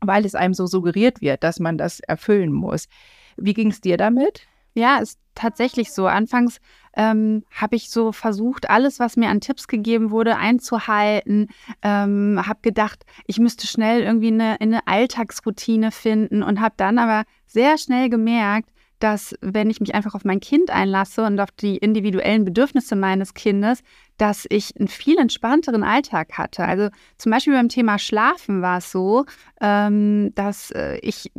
weil 0.00 0.24
es 0.24 0.34
einem 0.34 0.54
so 0.54 0.66
suggeriert 0.66 1.20
wird, 1.20 1.44
dass 1.44 1.60
man 1.60 1.78
das 1.78 2.00
erfüllen 2.00 2.52
muss. 2.52 2.88
Wie 3.36 3.54
ging 3.54 3.70
es 3.70 3.80
dir 3.80 3.96
damit? 3.96 4.46
Ja, 4.74 4.98
ist 4.98 5.18
tatsächlich 5.34 5.92
so. 5.92 6.06
Anfangs 6.06 6.58
ähm, 6.96 7.44
habe 7.50 7.76
ich 7.76 7.90
so 7.90 8.12
versucht, 8.12 8.70
alles, 8.70 8.98
was 8.98 9.16
mir 9.16 9.28
an 9.28 9.40
Tipps 9.40 9.68
gegeben 9.68 10.10
wurde, 10.10 10.36
einzuhalten. 10.36 11.48
Ähm, 11.82 12.40
habe 12.44 12.60
gedacht, 12.62 13.04
ich 13.26 13.38
müsste 13.38 13.66
schnell 13.66 14.02
irgendwie 14.02 14.28
eine, 14.28 14.60
eine 14.60 14.86
Alltagsroutine 14.86 15.90
finden 15.90 16.42
und 16.42 16.60
habe 16.60 16.74
dann 16.76 16.98
aber 16.98 17.24
sehr 17.46 17.78
schnell 17.78 18.08
gemerkt, 18.08 18.70
dass 19.02 19.34
wenn 19.40 19.68
ich 19.68 19.80
mich 19.80 19.96
einfach 19.96 20.14
auf 20.14 20.24
mein 20.24 20.38
Kind 20.38 20.70
einlasse 20.70 21.24
und 21.24 21.40
auf 21.40 21.50
die 21.50 21.76
individuellen 21.76 22.44
Bedürfnisse 22.44 22.94
meines 22.94 23.34
Kindes, 23.34 23.82
dass 24.16 24.46
ich 24.48 24.76
einen 24.78 24.86
viel 24.86 25.18
entspannteren 25.18 25.82
Alltag 25.82 26.38
hatte. 26.38 26.64
Also 26.64 26.88
zum 27.18 27.32
Beispiel 27.32 27.52
beim 27.52 27.68
Thema 27.68 27.98
Schlafen 27.98 28.62
war 28.62 28.78
es 28.78 28.92
so, 28.92 29.24
ähm, 29.60 30.30
dass 30.36 30.70
äh, 30.70 30.98
ich 30.98 31.32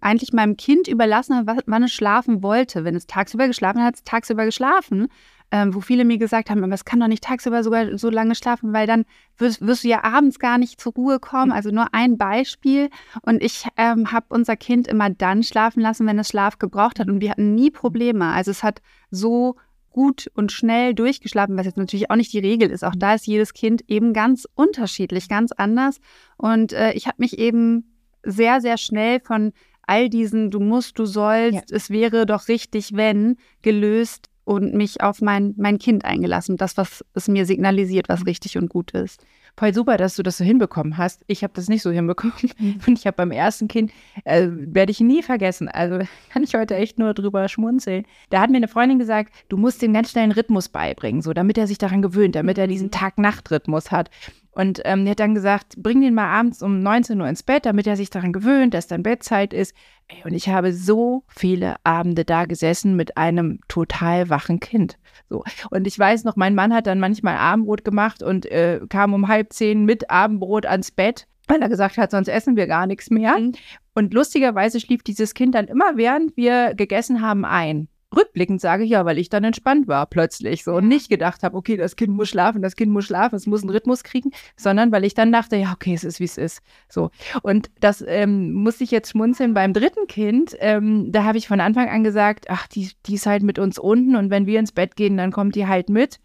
eigentlich 0.00 0.32
meinem 0.32 0.56
Kind 0.56 0.88
überlassen 0.88 1.36
habe, 1.36 1.62
wann 1.66 1.82
es 1.82 1.92
schlafen 1.92 2.42
wollte. 2.42 2.84
Wenn 2.84 2.94
es 2.94 3.06
tagsüber 3.06 3.46
geschlafen 3.46 3.80
hat, 3.80 3.88
hat 3.88 3.94
es 3.96 4.04
tagsüber 4.04 4.46
geschlafen 4.46 5.08
ähm, 5.52 5.74
wo 5.74 5.80
viele 5.80 6.06
mir 6.06 6.16
gesagt 6.16 6.48
haben, 6.48 6.64
aber 6.64 6.72
es 6.72 6.86
kann 6.86 6.98
doch 6.98 7.08
nicht 7.08 7.22
tagsüber 7.22 7.62
sogar 7.62 7.98
so 7.98 8.08
lange 8.08 8.34
schlafen, 8.34 8.72
weil 8.72 8.86
dann 8.86 9.04
wirst, 9.36 9.60
wirst 9.60 9.84
du 9.84 9.88
ja 9.88 10.02
abends 10.02 10.38
gar 10.38 10.56
nicht 10.56 10.80
zur 10.80 10.94
Ruhe 10.94 11.20
kommen. 11.20 11.52
Also 11.52 11.70
nur 11.70 11.92
ein 11.92 12.16
Beispiel. 12.16 12.88
Und 13.20 13.42
ich 13.42 13.66
ähm, 13.76 14.10
habe 14.10 14.26
unser 14.30 14.56
Kind 14.56 14.88
immer 14.88 15.10
dann 15.10 15.42
schlafen 15.42 15.80
lassen, 15.80 16.06
wenn 16.06 16.18
es 16.18 16.28
Schlaf 16.28 16.58
gebraucht 16.58 16.98
hat. 16.98 17.08
Und 17.08 17.20
wir 17.20 17.30
hatten 17.30 17.54
nie 17.54 17.70
Probleme. 17.70 18.28
Also 18.28 18.50
es 18.50 18.62
hat 18.62 18.80
so 19.10 19.56
gut 19.90 20.30
und 20.32 20.52
schnell 20.52 20.94
durchgeschlafen, 20.94 21.58
was 21.58 21.66
jetzt 21.66 21.76
natürlich 21.76 22.10
auch 22.10 22.16
nicht 22.16 22.32
die 22.32 22.38
Regel 22.38 22.70
ist. 22.70 22.82
Auch 22.82 22.96
da 22.96 23.14
ist 23.14 23.26
jedes 23.26 23.52
Kind 23.52 23.82
eben 23.88 24.14
ganz 24.14 24.48
unterschiedlich, 24.54 25.28
ganz 25.28 25.52
anders. 25.52 26.00
Und 26.38 26.72
äh, 26.72 26.92
ich 26.94 27.06
habe 27.06 27.16
mich 27.18 27.38
eben 27.38 27.92
sehr, 28.22 28.62
sehr 28.62 28.78
schnell 28.78 29.20
von 29.20 29.52
all 29.82 30.08
diesen 30.08 30.50
Du 30.50 30.60
musst, 30.60 30.98
du 30.98 31.04
sollst, 31.04 31.70
ja. 31.70 31.76
es 31.76 31.90
wäre 31.90 32.24
doch 32.24 32.48
richtig, 32.48 32.94
wenn 32.94 33.36
gelöst, 33.60 34.30
und 34.44 34.74
mich 34.74 35.02
auf 35.02 35.20
mein, 35.20 35.54
mein 35.56 35.78
Kind 35.78 36.04
eingelassen, 36.04 36.56
das, 36.56 36.76
was 36.76 37.04
es 37.14 37.28
mir 37.28 37.46
signalisiert, 37.46 38.08
was 38.08 38.26
richtig 38.26 38.58
und 38.58 38.68
gut 38.68 38.90
ist. 38.92 39.24
Voll 39.56 39.74
super, 39.74 39.98
dass 39.98 40.16
du 40.16 40.22
das 40.22 40.38
so 40.38 40.44
hinbekommen 40.44 40.96
hast. 40.96 41.22
Ich 41.26 41.44
habe 41.44 41.52
das 41.54 41.68
nicht 41.68 41.82
so 41.82 41.90
hinbekommen. 41.90 42.34
Mhm. 42.58 42.80
Und 42.86 42.98
ich 42.98 43.06
habe 43.06 43.16
beim 43.16 43.30
ersten 43.30 43.68
Kind, 43.68 43.92
äh, 44.24 44.48
werde 44.50 44.92
ich 44.92 45.00
nie 45.00 45.22
vergessen, 45.22 45.68
also 45.68 45.98
kann 46.32 46.42
ich 46.42 46.54
heute 46.54 46.74
echt 46.76 46.98
nur 46.98 47.12
drüber 47.12 47.48
schmunzeln. 47.48 48.04
Da 48.30 48.40
hat 48.40 48.50
mir 48.50 48.56
eine 48.56 48.68
Freundin 48.68 48.98
gesagt, 48.98 49.32
du 49.48 49.56
musst 49.56 49.82
dem 49.82 49.92
ganz 49.92 50.10
schnell 50.10 50.24
einen 50.24 50.32
Rhythmus 50.32 50.68
beibringen, 50.68 51.20
so 51.20 51.32
damit 51.32 51.58
er 51.58 51.66
sich 51.66 51.78
daran 51.78 52.02
gewöhnt, 52.02 52.34
damit 52.34 52.56
er 52.56 52.66
diesen 52.66 52.86
mhm. 52.86 52.92
Tag-Nacht-Rhythmus 52.92 53.90
hat. 53.90 54.10
Und 54.54 54.82
ähm, 54.84 55.06
er 55.06 55.12
hat 55.12 55.20
dann 55.20 55.34
gesagt, 55.34 55.76
bring 55.78 56.02
den 56.02 56.14
mal 56.14 56.26
abends 56.26 56.62
um 56.62 56.80
19 56.80 57.20
Uhr 57.20 57.28
ins 57.28 57.42
Bett, 57.42 57.64
damit 57.64 57.86
er 57.86 57.96
sich 57.96 58.10
daran 58.10 58.34
gewöhnt, 58.34 58.74
dass 58.74 58.86
dann 58.86 59.02
Bettzeit 59.02 59.54
ist. 59.54 59.74
Ey, 60.08 60.22
und 60.24 60.34
ich 60.34 60.48
habe 60.50 60.74
so 60.74 61.24
viele 61.28 61.76
Abende 61.84 62.24
da 62.24 62.44
gesessen 62.44 62.94
mit 62.94 63.16
einem 63.16 63.60
total 63.68 64.28
wachen 64.28 64.60
Kind. 64.60 64.98
So. 65.28 65.44
Und 65.70 65.86
ich 65.86 65.98
weiß 65.98 66.24
noch, 66.24 66.36
mein 66.36 66.54
Mann 66.54 66.74
hat 66.74 66.86
dann 66.86 67.00
manchmal 67.00 67.36
Abendbrot 67.36 67.84
gemacht 67.84 68.22
und 68.22 68.46
äh, 68.46 68.80
kam 68.88 69.14
um 69.14 69.28
halb 69.28 69.52
zehn 69.52 69.84
mit 69.84 70.10
Abendbrot 70.10 70.66
ans 70.66 70.90
Bett, 70.90 71.26
weil 71.48 71.62
er 71.62 71.68
gesagt 71.68 71.98
hat, 71.98 72.10
sonst 72.10 72.28
essen 72.28 72.56
wir 72.56 72.66
gar 72.66 72.86
nichts 72.86 73.10
mehr. 73.10 73.38
Mhm. 73.38 73.52
Und 73.94 74.14
lustigerweise 74.14 74.80
schlief 74.80 75.02
dieses 75.02 75.34
Kind 75.34 75.54
dann 75.54 75.66
immer, 75.66 75.96
während 75.96 76.36
wir 76.36 76.74
gegessen 76.74 77.20
haben, 77.20 77.44
ein 77.44 77.88
rückblickend 78.14 78.60
sage 78.60 78.84
ich 78.84 78.90
ja, 78.90 79.04
weil 79.04 79.18
ich 79.18 79.28
dann 79.28 79.44
entspannt 79.44 79.88
war 79.88 80.06
plötzlich 80.06 80.64
so 80.64 80.74
und 80.74 80.88
nicht 80.88 81.08
gedacht 81.08 81.42
habe, 81.42 81.56
okay, 81.56 81.76
das 81.76 81.96
Kind 81.96 82.14
muss 82.14 82.28
schlafen, 82.28 82.62
das 82.62 82.76
Kind 82.76 82.92
muss 82.92 83.04
schlafen, 83.04 83.36
es 83.36 83.46
muss 83.46 83.62
einen 83.62 83.70
Rhythmus 83.70 84.04
kriegen, 84.04 84.30
sondern 84.56 84.92
weil 84.92 85.04
ich 85.04 85.14
dann 85.14 85.32
dachte, 85.32 85.56
ja, 85.56 85.72
okay, 85.72 85.94
es 85.94 86.04
ist 86.04 86.20
wie 86.20 86.24
es 86.24 86.38
ist. 86.38 86.62
So. 86.88 87.10
Und 87.42 87.70
das 87.80 88.04
ähm, 88.06 88.52
musste 88.52 88.84
ich 88.84 88.90
jetzt 88.90 89.10
schmunzeln 89.10 89.54
beim 89.54 89.72
dritten 89.72 90.06
Kind. 90.06 90.56
Ähm, 90.60 91.10
da 91.12 91.24
habe 91.24 91.38
ich 91.38 91.48
von 91.48 91.60
Anfang 91.60 91.88
an 91.88 92.04
gesagt, 92.04 92.46
ach, 92.48 92.66
die, 92.66 92.90
die 93.06 93.14
ist 93.14 93.26
halt 93.26 93.42
mit 93.42 93.58
uns 93.58 93.78
unten 93.78 94.16
und 94.16 94.30
wenn 94.30 94.46
wir 94.46 94.58
ins 94.58 94.72
Bett 94.72 94.96
gehen, 94.96 95.16
dann 95.16 95.32
kommt 95.32 95.54
die 95.54 95.66
halt 95.66 95.88
mit. 95.88 96.20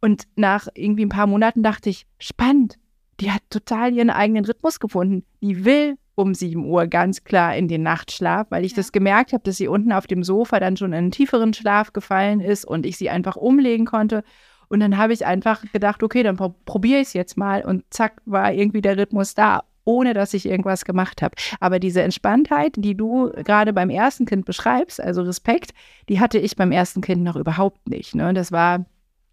Und 0.00 0.24
nach 0.34 0.66
irgendwie 0.74 1.04
ein 1.04 1.10
paar 1.10 1.28
Monaten 1.28 1.62
dachte 1.62 1.88
ich, 1.88 2.06
spannend, 2.18 2.78
die 3.20 3.30
hat 3.30 3.42
total 3.50 3.92
ihren 3.92 4.10
eigenen 4.10 4.44
Rhythmus 4.44 4.80
gefunden. 4.80 5.24
Die 5.40 5.64
will 5.64 5.96
um 6.22 6.34
7 6.34 6.64
Uhr 6.64 6.86
ganz 6.86 7.24
klar 7.24 7.56
in 7.56 7.68
den 7.68 7.82
Nachtschlaf, 7.82 8.46
weil 8.50 8.64
ich 8.64 8.72
ja. 8.72 8.76
das 8.76 8.92
gemerkt 8.92 9.32
habe, 9.32 9.42
dass 9.44 9.56
sie 9.56 9.68
unten 9.68 9.92
auf 9.92 10.06
dem 10.06 10.22
Sofa 10.22 10.60
dann 10.60 10.76
schon 10.76 10.92
in 10.92 10.98
einen 10.98 11.10
tieferen 11.10 11.52
Schlaf 11.52 11.92
gefallen 11.92 12.40
ist 12.40 12.64
und 12.64 12.86
ich 12.86 12.96
sie 12.96 13.10
einfach 13.10 13.36
umlegen 13.36 13.86
konnte. 13.86 14.24
Und 14.68 14.80
dann 14.80 14.96
habe 14.96 15.12
ich 15.12 15.26
einfach 15.26 15.62
gedacht, 15.72 16.02
okay, 16.02 16.22
dann 16.22 16.36
probiere 16.36 17.00
ich 17.00 17.08
es 17.08 17.12
jetzt 17.12 17.36
mal 17.36 17.62
und 17.62 17.84
zack, 17.90 18.22
war 18.24 18.54
irgendwie 18.54 18.80
der 18.80 18.96
Rhythmus 18.96 19.34
da, 19.34 19.64
ohne 19.84 20.14
dass 20.14 20.32
ich 20.32 20.46
irgendwas 20.46 20.84
gemacht 20.84 21.20
habe. 21.20 21.34
Aber 21.60 21.78
diese 21.78 22.02
Entspanntheit, 22.02 22.76
die 22.76 22.96
du 22.96 23.30
gerade 23.44 23.72
beim 23.72 23.90
ersten 23.90 24.24
Kind 24.24 24.46
beschreibst, 24.46 24.98
also 24.98 25.22
Respekt, 25.22 25.72
die 26.08 26.20
hatte 26.20 26.38
ich 26.38 26.56
beim 26.56 26.72
ersten 26.72 27.02
Kind 27.02 27.22
noch 27.22 27.36
überhaupt 27.36 27.88
nicht. 27.88 28.14
Ne? 28.14 28.32
Das 28.32 28.52
war 28.52 28.86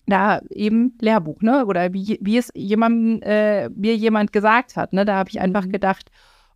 da 0.10 0.42
eben 0.50 0.98
Lehrbuch, 1.00 1.42
ne? 1.42 1.66
Oder 1.66 1.94
wie, 1.94 2.18
wie 2.22 2.38
es 2.38 2.52
jemandem, 2.56 3.22
äh, 3.22 3.70
mir 3.70 3.96
jemand 3.96 4.34
gesagt 4.34 4.76
hat. 4.76 4.92
Ne? 4.92 5.06
Da 5.06 5.16
habe 5.16 5.30
ich 5.30 5.40
einfach 5.40 5.66
mhm. 5.66 5.72
gedacht, 5.72 6.10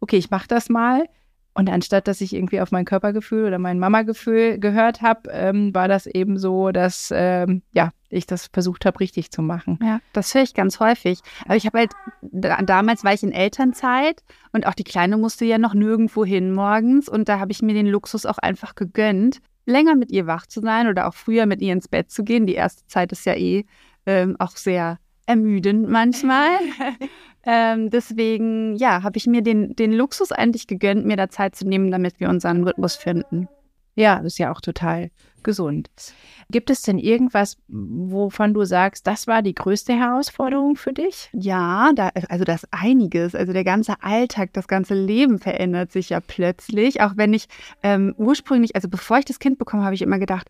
okay, 0.04 0.18
ich 0.18 0.30
mache 0.30 0.48
das 0.48 0.70
mal. 0.70 1.08
Und 1.56 1.70
anstatt 1.70 2.08
dass 2.08 2.20
ich 2.22 2.34
irgendwie 2.34 2.62
auf 2.62 2.72
mein 2.72 2.84
Körpergefühl 2.84 3.46
oder 3.46 3.60
mein 3.60 3.78
Mama-Gefühl 3.78 4.60
gehört 4.60 5.02
habe, 5.02 5.30
ähm, 5.32 5.74
war 5.74 5.88
das 5.88 6.08
eben 6.08 6.40
so, 6.40 6.72
dass 6.72 7.14
ähm, 7.16 7.62
ja, 7.74 7.92
ich 8.10 8.26
das 8.26 8.48
versucht 8.52 8.86
habe, 8.86 9.00
richtig 9.00 9.32
zu 9.32 9.44
machen. 9.44 9.78
Ja, 9.82 10.00
das 10.14 10.34
höre 10.34 10.42
ich 10.42 10.56
ganz 10.56 10.80
häufig. 10.80 11.20
Aber 11.46 11.56
ich 11.56 11.68
habe 11.68 11.78
halt, 11.78 11.92
damals 12.22 13.04
war 13.04 13.14
ich 13.14 13.22
in 13.22 13.32
Elternzeit 13.32 14.24
und 14.52 14.66
auch 14.66 14.74
die 14.74 14.84
Kleine 14.84 15.18
musste 15.18 15.46
ja 15.46 15.60
noch 15.60 15.76
nirgendwo 15.76 16.26
hin 16.26 16.54
morgens. 16.54 17.08
Und 17.08 17.30
da 17.30 17.40
habe 17.40 17.52
ich 17.52 17.62
mir 17.62 17.76
den 17.76 17.88
Luxus 17.88 18.26
auch 18.26 18.40
einfach 18.40 18.74
gegönnt, 18.74 19.40
länger 19.66 19.96
mit 19.96 20.12
ihr 20.12 20.26
wach 20.26 20.48
zu 20.48 20.60
sein 20.60 20.88
oder 20.88 21.08
auch 21.08 21.14
früher 21.14 21.46
mit 21.46 21.62
ihr 21.62 21.74
ins 21.74 21.88
Bett 21.88 22.10
zu 22.10 22.24
gehen. 22.24 22.48
Die 22.48 22.56
erste 22.56 22.86
Zeit 22.88 23.12
ist 23.12 23.26
ja 23.26 23.36
eh 23.36 23.66
ähm, 24.08 24.36
auch 24.40 24.58
sehr 24.58 24.98
ermüdend 25.26 25.90
manchmal. 25.90 26.58
ähm, 27.46 27.90
deswegen, 27.90 28.76
ja, 28.76 29.04
habe 29.04 29.18
ich 29.18 29.28
mir 29.28 29.42
den, 29.42 29.76
den 29.76 29.94
Luxus 29.94 30.32
eigentlich 30.32 30.68
gegönnt, 30.68 31.06
mir 31.06 31.18
da 31.18 31.30
Zeit 31.30 31.56
zu 31.56 31.68
nehmen, 31.68 31.92
damit 31.92 32.20
wir 32.20 32.30
unseren 32.30 32.64
Rhythmus 32.64 32.96
finden. 32.96 33.48
Ja, 33.96 34.18
das 34.18 34.34
ist 34.34 34.38
ja 34.40 34.52
auch 34.52 34.62
total 34.62 35.12
gesund. 35.44 35.90
Gibt 36.50 36.70
es 36.70 36.82
denn 36.82 36.98
irgendwas, 36.98 37.58
wovon 37.68 38.54
du 38.54 38.64
sagst, 38.64 39.06
das 39.06 39.28
war 39.28 39.42
die 39.42 39.54
größte 39.54 39.94
Herausforderung 39.94 40.76
für 40.76 40.94
dich? 40.94 41.30
Ja, 41.34 41.92
da, 41.94 42.12
also 42.30 42.44
das 42.44 42.66
einiges. 42.72 43.36
Also 43.36 43.54
der 43.54 43.64
ganze 43.64 44.02
Alltag, 44.02 44.52
das 44.54 44.68
ganze 44.68 44.96
Leben 44.96 45.40
verändert 45.40 45.92
sich 45.92 46.10
ja 46.10 46.22
plötzlich. 46.22 47.02
Auch 47.02 47.18
wenn 47.18 47.34
ich 47.34 47.48
ähm, 47.84 48.16
ursprünglich, 48.18 48.76
also 48.76 48.88
bevor 48.88 49.20
ich 49.20 49.26
das 49.26 49.40
Kind 49.40 49.58
bekomme, 49.58 49.84
habe 49.84 49.96
ich 49.96 50.02
immer 50.02 50.20
gedacht, 50.20 50.48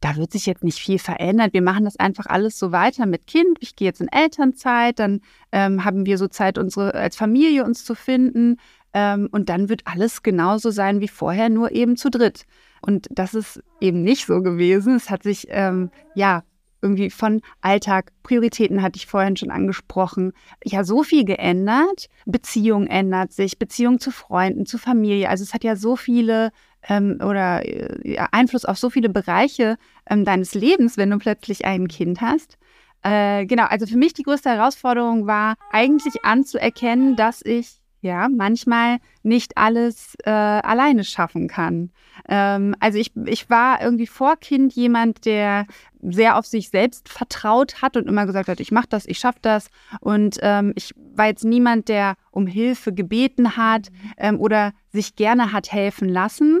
da 0.00 0.16
wird 0.16 0.32
sich 0.32 0.46
jetzt 0.46 0.62
nicht 0.62 0.78
viel 0.78 0.98
verändern. 0.98 1.50
Wir 1.52 1.62
machen 1.62 1.84
das 1.84 1.96
einfach 1.98 2.26
alles 2.26 2.58
so 2.58 2.70
weiter 2.72 3.06
mit 3.06 3.26
Kind. 3.26 3.58
Ich 3.60 3.76
gehe 3.76 3.86
jetzt 3.86 4.00
in 4.00 4.08
Elternzeit, 4.08 4.98
dann 4.98 5.20
ähm, 5.52 5.84
haben 5.84 6.06
wir 6.06 6.18
so 6.18 6.28
Zeit, 6.28 6.58
unsere 6.58 6.94
als 6.94 7.16
Familie 7.16 7.64
uns 7.64 7.84
zu 7.84 7.94
finden. 7.94 8.58
Ähm, 8.92 9.28
und 9.32 9.48
dann 9.48 9.68
wird 9.68 9.82
alles 9.86 10.22
genauso 10.22 10.70
sein 10.70 11.00
wie 11.00 11.08
vorher, 11.08 11.48
nur 11.48 11.72
eben 11.72 11.96
zu 11.96 12.10
dritt. 12.10 12.46
Und 12.82 13.08
das 13.10 13.34
ist 13.34 13.62
eben 13.80 14.02
nicht 14.02 14.26
so 14.26 14.42
gewesen. 14.42 14.96
Es 14.96 15.10
hat 15.10 15.22
sich 15.22 15.46
ähm, 15.50 15.90
ja 16.14 16.44
irgendwie 16.82 17.10
von 17.10 17.40
Alltag, 17.60 18.12
Prioritäten 18.22 18.82
hatte 18.82 18.96
ich 18.96 19.06
vorhin 19.06 19.36
schon 19.36 19.50
angesprochen, 19.50 20.32
ja 20.64 20.84
so 20.84 21.02
viel 21.02 21.24
geändert. 21.24 22.06
Beziehung 22.26 22.86
ändert 22.86 23.32
sich, 23.32 23.58
Beziehung 23.58 23.98
zu 23.98 24.10
Freunden, 24.10 24.66
zu 24.66 24.78
Familie. 24.78 25.28
Also 25.28 25.42
es 25.42 25.54
hat 25.54 25.64
ja 25.64 25.74
so 25.74 25.96
viele 25.96 26.50
ähm, 26.88 27.18
oder 27.22 27.64
äh, 27.64 28.18
Einfluss 28.32 28.64
auf 28.64 28.78
so 28.78 28.90
viele 28.90 29.08
Bereiche 29.08 29.76
ähm, 30.08 30.24
deines 30.24 30.54
Lebens, 30.54 30.96
wenn 30.96 31.10
du 31.10 31.18
plötzlich 31.18 31.64
ein 31.64 31.88
Kind 31.88 32.20
hast. 32.20 32.58
Äh, 33.02 33.46
genau, 33.46 33.64
also 33.64 33.86
für 33.86 33.96
mich 33.96 34.14
die 34.14 34.22
größte 34.22 34.50
Herausforderung 34.50 35.26
war 35.26 35.54
eigentlich 35.70 36.24
anzuerkennen, 36.24 37.16
dass 37.16 37.42
ich 37.44 37.80
ja 38.00 38.28
manchmal 38.28 38.98
nicht 39.22 39.56
alles 39.56 40.16
äh, 40.24 40.30
alleine 40.30 41.04
schaffen 41.04 41.48
kann. 41.48 41.90
Ähm, 42.28 42.74
also 42.80 42.98
ich, 42.98 43.12
ich 43.26 43.50
war 43.50 43.82
irgendwie 43.82 44.06
vor 44.06 44.36
Kind 44.36 44.72
jemand, 44.74 45.24
der 45.24 45.66
sehr 46.02 46.38
auf 46.38 46.46
sich 46.46 46.70
selbst 46.70 47.08
vertraut 47.08 47.82
hat 47.82 47.96
und 47.96 48.06
immer 48.06 48.26
gesagt 48.26 48.48
hat, 48.48 48.60
ich 48.60 48.70
mache 48.70 48.88
das, 48.88 49.06
ich 49.06 49.18
schaffe 49.18 49.38
das. 49.42 49.68
Und 50.00 50.38
ähm, 50.42 50.72
ich 50.76 50.94
war 51.14 51.26
jetzt 51.26 51.44
niemand, 51.44 51.88
der 51.88 52.16
um 52.30 52.46
Hilfe 52.46 52.92
gebeten 52.92 53.56
hat 53.56 53.88
ähm, 54.16 54.40
oder 54.40 54.72
sich 54.92 55.16
gerne 55.16 55.52
hat 55.52 55.72
helfen 55.72 56.08
lassen. 56.08 56.60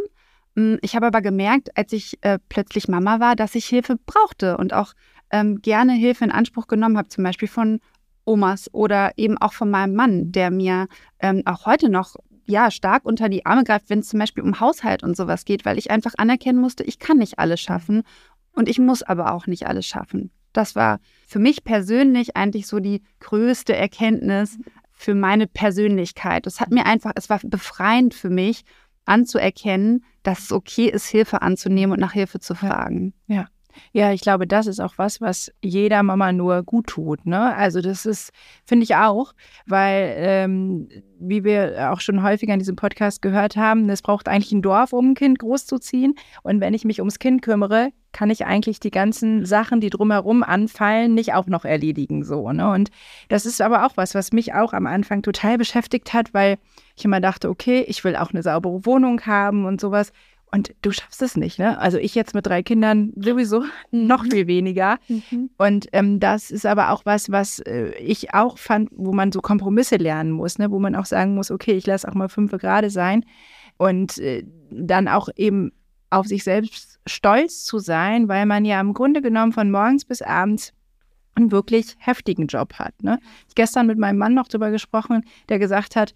Mm, 0.56 0.76
ich 0.82 0.96
habe 0.96 1.06
aber 1.06 1.22
gemerkt, 1.22 1.76
als 1.76 1.92
ich 1.92 2.18
äh, 2.22 2.40
plötzlich 2.48 2.88
Mama 2.88 3.20
war, 3.20 3.36
dass 3.36 3.54
ich 3.54 3.66
Hilfe 3.66 3.96
brauchte 4.04 4.56
und 4.56 4.72
auch 4.72 4.94
ähm, 5.30 5.60
gerne 5.62 5.92
Hilfe 5.92 6.24
in 6.24 6.32
Anspruch 6.32 6.66
genommen 6.66 6.98
habe, 6.98 7.08
zum 7.08 7.22
Beispiel 7.22 7.48
von 7.48 7.80
Omas 8.24 8.72
oder 8.74 9.12
eben 9.16 9.38
auch 9.38 9.52
von 9.52 9.70
meinem 9.70 9.94
Mann, 9.94 10.32
der 10.32 10.50
mir 10.50 10.88
ähm, 11.20 11.42
auch 11.44 11.66
heute 11.66 11.88
noch 11.88 12.16
ja, 12.46 12.70
stark 12.70 13.04
unter 13.04 13.28
die 13.28 13.44
Arme 13.44 13.64
greift, 13.64 13.90
wenn 13.90 14.00
es 14.00 14.08
zum 14.08 14.20
Beispiel 14.20 14.42
um 14.42 14.60
Haushalt 14.60 15.02
und 15.02 15.16
sowas 15.16 15.44
geht, 15.44 15.64
weil 15.64 15.78
ich 15.78 15.90
einfach 15.90 16.14
anerkennen 16.16 16.60
musste, 16.60 16.84
ich 16.84 16.98
kann 16.98 17.18
nicht 17.18 17.38
alles 17.38 17.60
schaffen 17.60 18.02
und 18.52 18.68
ich 18.68 18.78
muss 18.78 19.02
aber 19.02 19.32
auch 19.32 19.46
nicht 19.46 19.66
alles 19.66 19.86
schaffen. 19.86 20.30
Das 20.52 20.74
war 20.74 21.00
für 21.26 21.38
mich 21.38 21.64
persönlich 21.64 22.36
eigentlich 22.36 22.66
so 22.66 22.80
die 22.80 23.02
größte 23.20 23.76
Erkenntnis 23.76 24.58
für 24.92 25.14
meine 25.14 25.46
Persönlichkeit. 25.46 26.46
Es 26.46 26.60
hat 26.60 26.70
mir 26.70 26.86
einfach, 26.86 27.12
es 27.16 27.28
war 27.28 27.40
befreiend 27.42 28.14
für 28.14 28.30
mich 28.30 28.64
anzuerkennen, 29.06 30.04
dass 30.22 30.40
es 30.44 30.52
okay 30.52 30.88
ist, 30.88 31.06
Hilfe 31.06 31.42
anzunehmen 31.42 31.92
und 31.92 32.00
nach 32.00 32.12
Hilfe 32.12 32.40
zu 32.40 32.54
fragen. 32.54 33.14
Ja. 33.26 33.46
Ja, 33.92 34.12
ich 34.12 34.20
glaube, 34.20 34.46
das 34.46 34.66
ist 34.66 34.80
auch 34.80 34.94
was, 34.96 35.20
was 35.20 35.52
jeder 35.62 36.02
Mama 36.02 36.32
nur 36.32 36.62
gut 36.62 36.88
tut. 36.88 37.26
Ne? 37.26 37.54
Also 37.54 37.80
das 37.80 38.06
ist, 38.06 38.32
finde 38.64 38.84
ich 38.84 38.96
auch, 38.96 39.32
weil, 39.66 40.14
ähm, 40.18 40.88
wie 41.18 41.44
wir 41.44 41.92
auch 41.92 42.00
schon 42.00 42.22
häufiger 42.22 42.52
in 42.52 42.58
diesem 42.58 42.76
Podcast 42.76 43.22
gehört 43.22 43.56
haben, 43.56 43.88
es 43.88 44.02
braucht 44.02 44.28
eigentlich 44.28 44.52
ein 44.52 44.62
Dorf, 44.62 44.92
um 44.92 45.10
ein 45.10 45.14
Kind 45.14 45.38
großzuziehen. 45.38 46.14
Und 46.42 46.60
wenn 46.60 46.74
ich 46.74 46.84
mich 46.84 47.00
ums 47.00 47.18
Kind 47.18 47.42
kümmere, 47.42 47.90
kann 48.16 48.30
ich 48.30 48.46
eigentlich 48.46 48.80
die 48.80 48.90
ganzen 48.90 49.44
Sachen, 49.44 49.82
die 49.82 49.90
drumherum 49.90 50.42
anfallen, 50.42 51.12
nicht 51.12 51.34
auch 51.34 51.46
noch 51.48 51.66
erledigen. 51.66 52.24
So, 52.24 52.50
ne? 52.50 52.70
Und 52.70 52.90
das 53.28 53.44
ist 53.44 53.60
aber 53.60 53.84
auch 53.84 53.98
was, 53.98 54.14
was 54.14 54.32
mich 54.32 54.54
auch 54.54 54.72
am 54.72 54.86
Anfang 54.86 55.20
total 55.20 55.58
beschäftigt 55.58 56.14
hat, 56.14 56.32
weil 56.32 56.56
ich 56.96 57.04
immer 57.04 57.20
dachte, 57.20 57.50
okay, 57.50 57.84
ich 57.86 58.04
will 58.04 58.16
auch 58.16 58.30
eine 58.30 58.42
saubere 58.42 58.86
Wohnung 58.86 59.20
haben 59.26 59.66
und 59.66 59.82
sowas. 59.82 60.12
Und 60.52 60.74
du 60.82 60.92
schaffst 60.92 61.20
es 61.22 61.36
nicht, 61.36 61.58
ne? 61.58 61.78
Also 61.78 61.98
ich 61.98 62.14
jetzt 62.14 62.34
mit 62.34 62.46
drei 62.46 62.62
Kindern 62.62 63.12
sowieso 63.16 63.64
noch 63.90 64.22
mhm. 64.22 64.30
viel 64.30 64.46
weniger. 64.46 64.98
Mhm. 65.08 65.50
Und 65.58 65.88
ähm, 65.92 66.20
das 66.20 66.50
ist 66.50 66.64
aber 66.64 66.90
auch 66.90 67.04
was, 67.04 67.30
was 67.30 67.58
äh, 67.60 67.90
ich 67.98 68.32
auch 68.32 68.56
fand, 68.56 68.90
wo 68.92 69.12
man 69.12 69.32
so 69.32 69.40
Kompromisse 69.40 69.96
lernen 69.96 70.30
muss, 70.30 70.58
ne? 70.58 70.70
Wo 70.70 70.78
man 70.78 70.94
auch 70.94 71.06
sagen 71.06 71.34
muss, 71.34 71.50
okay, 71.50 71.72
ich 71.72 71.86
lasse 71.86 72.08
auch 72.08 72.14
mal 72.14 72.28
fünf 72.28 72.52
gerade 72.52 72.90
sein. 72.90 73.24
Und 73.76 74.18
äh, 74.18 74.44
dann 74.70 75.08
auch 75.08 75.28
eben 75.36 75.72
auf 76.10 76.26
sich 76.26 76.44
selbst 76.44 77.00
stolz 77.06 77.64
zu 77.64 77.78
sein, 77.78 78.28
weil 78.28 78.46
man 78.46 78.64
ja 78.64 78.80
im 78.80 78.94
Grunde 78.94 79.22
genommen 79.22 79.52
von 79.52 79.70
morgens 79.70 80.04
bis 80.04 80.22
abends 80.22 80.72
einen 81.34 81.52
wirklich 81.52 81.96
heftigen 81.98 82.46
Job 82.46 82.74
hat. 82.74 82.94
Ne? 83.02 83.18
Ich 83.48 83.54
gestern 83.54 83.86
mit 83.86 83.98
meinem 83.98 84.18
Mann 84.18 84.34
noch 84.34 84.48
darüber 84.48 84.70
gesprochen, 84.70 85.24
der 85.48 85.58
gesagt 85.58 85.96
hat, 85.96 86.14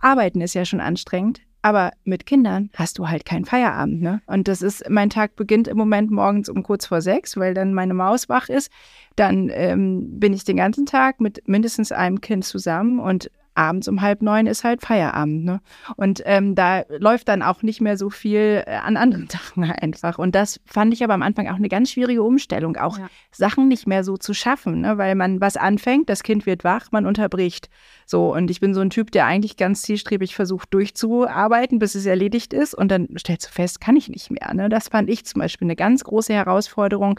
Arbeiten 0.00 0.40
ist 0.40 0.54
ja 0.54 0.64
schon 0.64 0.80
anstrengend, 0.80 1.40
aber 1.66 1.90
mit 2.04 2.26
Kindern 2.26 2.70
hast 2.76 2.96
du 2.96 3.08
halt 3.08 3.24
keinen 3.24 3.44
Feierabend, 3.44 4.00
ne? 4.00 4.22
Und 4.26 4.46
das 4.46 4.62
ist, 4.62 4.88
mein 4.88 5.10
Tag 5.10 5.34
beginnt 5.34 5.66
im 5.66 5.76
Moment 5.76 6.12
morgens 6.12 6.48
um 6.48 6.62
kurz 6.62 6.86
vor 6.86 7.00
sechs, 7.00 7.36
weil 7.36 7.54
dann 7.54 7.74
meine 7.74 7.92
Maus 7.92 8.28
wach 8.28 8.48
ist. 8.48 8.70
Dann 9.16 9.50
ähm, 9.52 10.20
bin 10.20 10.32
ich 10.32 10.44
den 10.44 10.58
ganzen 10.58 10.86
Tag 10.86 11.20
mit 11.20 11.48
mindestens 11.48 11.90
einem 11.90 12.20
Kind 12.20 12.44
zusammen 12.44 13.00
und 13.00 13.32
abends 13.56 13.88
um 13.88 14.00
halb 14.00 14.22
neun 14.22 14.46
ist 14.46 14.64
halt 14.64 14.82
Feierabend. 14.82 15.44
Ne? 15.44 15.60
Und 15.96 16.22
ähm, 16.24 16.54
da 16.54 16.84
läuft 16.98 17.28
dann 17.28 17.42
auch 17.42 17.62
nicht 17.62 17.80
mehr 17.80 17.96
so 17.96 18.10
viel 18.10 18.62
äh, 18.66 18.76
an 18.76 18.96
anderen 18.96 19.28
Sachen 19.30 19.64
einfach. 19.64 20.18
Und 20.18 20.34
das 20.34 20.60
fand 20.66 20.92
ich 20.92 21.02
aber 21.02 21.14
am 21.14 21.22
Anfang 21.22 21.48
auch 21.48 21.56
eine 21.56 21.68
ganz 21.68 21.90
schwierige 21.90 22.22
Umstellung, 22.22 22.76
auch 22.76 22.98
ja. 22.98 23.08
Sachen 23.32 23.68
nicht 23.68 23.86
mehr 23.86 24.04
so 24.04 24.16
zu 24.16 24.34
schaffen, 24.34 24.82
ne? 24.82 24.98
weil 24.98 25.14
man 25.14 25.40
was 25.40 25.56
anfängt, 25.56 26.08
das 26.08 26.22
Kind 26.22 26.46
wird 26.46 26.64
wach, 26.64 26.92
man 26.92 27.06
unterbricht. 27.06 27.68
So, 28.04 28.32
und 28.32 28.50
ich 28.50 28.60
bin 28.60 28.74
so 28.74 28.80
ein 28.80 28.90
Typ, 28.90 29.10
der 29.10 29.26
eigentlich 29.26 29.56
ganz 29.56 29.82
zielstrebig 29.82 30.34
versucht, 30.34 30.72
durchzuarbeiten, 30.72 31.78
bis 31.78 31.94
es 31.94 32.06
erledigt 32.06 32.52
ist. 32.52 32.74
Und 32.74 32.88
dann 32.88 33.08
stellst 33.18 33.48
du 33.48 33.52
fest, 33.52 33.80
kann 33.80 33.96
ich 33.96 34.08
nicht 34.08 34.30
mehr. 34.30 34.54
Ne? 34.54 34.68
Das 34.68 34.88
fand 34.88 35.10
ich 35.10 35.24
zum 35.24 35.40
Beispiel 35.40 35.66
eine 35.66 35.76
ganz 35.76 36.04
große 36.04 36.32
Herausforderung 36.32 37.18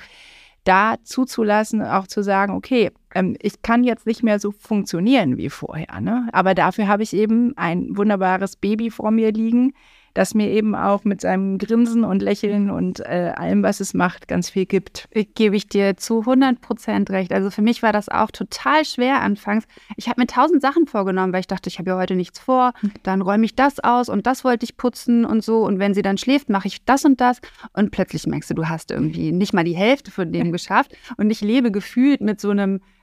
da 0.68 0.96
zuzulassen, 1.04 1.82
auch 1.82 2.08
zu 2.08 2.22
sagen, 2.22 2.54
okay, 2.54 2.92
ähm, 3.16 3.36
ich 3.42 3.62
kann 3.62 3.84
jetzt 3.84 4.06
nicht 4.06 4.24
mehr 4.24 4.40
so 4.40 4.52
funktionieren 4.52 5.38
wie 5.38 5.50
vorher. 5.50 6.02
Ne? 6.02 6.28
Aber 6.34 6.54
dafür 6.54 6.88
habe 6.88 7.04
ich 7.04 7.14
eben 7.14 7.56
ein 7.58 7.96
wunderbares 7.96 8.56
Baby 8.56 8.90
vor 8.90 9.12
mir 9.12 9.32
liegen, 9.32 9.74
das 10.18 10.34
mir 10.34 10.50
eben 10.50 10.76
auch 10.76 11.04
mit 11.04 11.22
seinem 11.22 11.58
Grinsen 11.58 12.04
und 12.04 12.22
Lächeln 12.22 12.72
und 12.72 13.00
äh, 13.02 13.34
allem, 13.36 13.64
was 13.64 13.80
es 13.80 13.94
macht, 13.94 14.28
ganz 14.28 14.50
viel 14.50 14.66
gibt. 14.66 15.08
Ich, 15.12 15.34
gebe 15.36 15.56
ich 15.56 15.70
dir 15.70 15.96
zu 15.98 16.22
100 16.22 16.60
Prozent 16.60 17.10
recht. 17.12 17.32
Also 17.32 17.52
für 17.52 17.62
mich 17.62 17.84
war 17.84 17.94
das 17.94 18.10
auch 18.10 18.32
total 18.32 18.84
schwer 18.84 19.22
anfangs. 19.22 19.66
Ich 19.96 20.10
habe 20.10 20.20
mir 20.20 20.28
tausend 20.28 20.62
Sachen 20.62 20.88
vorgenommen, 20.88 21.34
weil 21.34 21.42
ich 21.42 21.48
dachte, 21.48 21.70
ich 21.70 21.78
habe 21.78 21.92
ja 21.92 21.98
heute 21.98 22.16
nichts 22.16 22.40
vor. 22.40 22.74
Dann 23.04 23.22
räume 23.22 23.46
ich 23.46 23.56
das 23.56 23.80
aus 23.80 24.10
und 24.10 24.26
das 24.26 24.44
wollte 24.44 24.64
ich 24.64 24.76
putzen 24.76 25.24
und 25.24 25.44
so. 25.44 25.64
Und 25.64 25.80
wenn 25.80 25.94
sie 25.94 26.02
dann 26.02 26.18
schläft, 26.18 26.50
mache 26.50 26.68
ich 26.68 26.84
das 26.84 27.06
und 27.06 27.22
das. 27.22 27.40
Und 27.74 27.92
plötzlich 27.92 28.26
merkst 28.26 28.50
du, 28.50 28.56
du 28.56 28.68
hast 28.68 28.92
irgendwie 28.92 29.32
nicht 29.32 29.54
mal 29.54 29.64
die 29.64 29.76
Hälfte 29.76 30.12
von 30.12 30.32
dem 30.32 30.52
geschafft. 30.58 30.96
Und 31.18 31.30
ich 31.30 31.42
lebe 31.42 31.72
gefühlt 31.72 32.22
mit 32.22 32.42
so 32.42 32.50
einem 32.50 32.78
äh, 32.78 32.97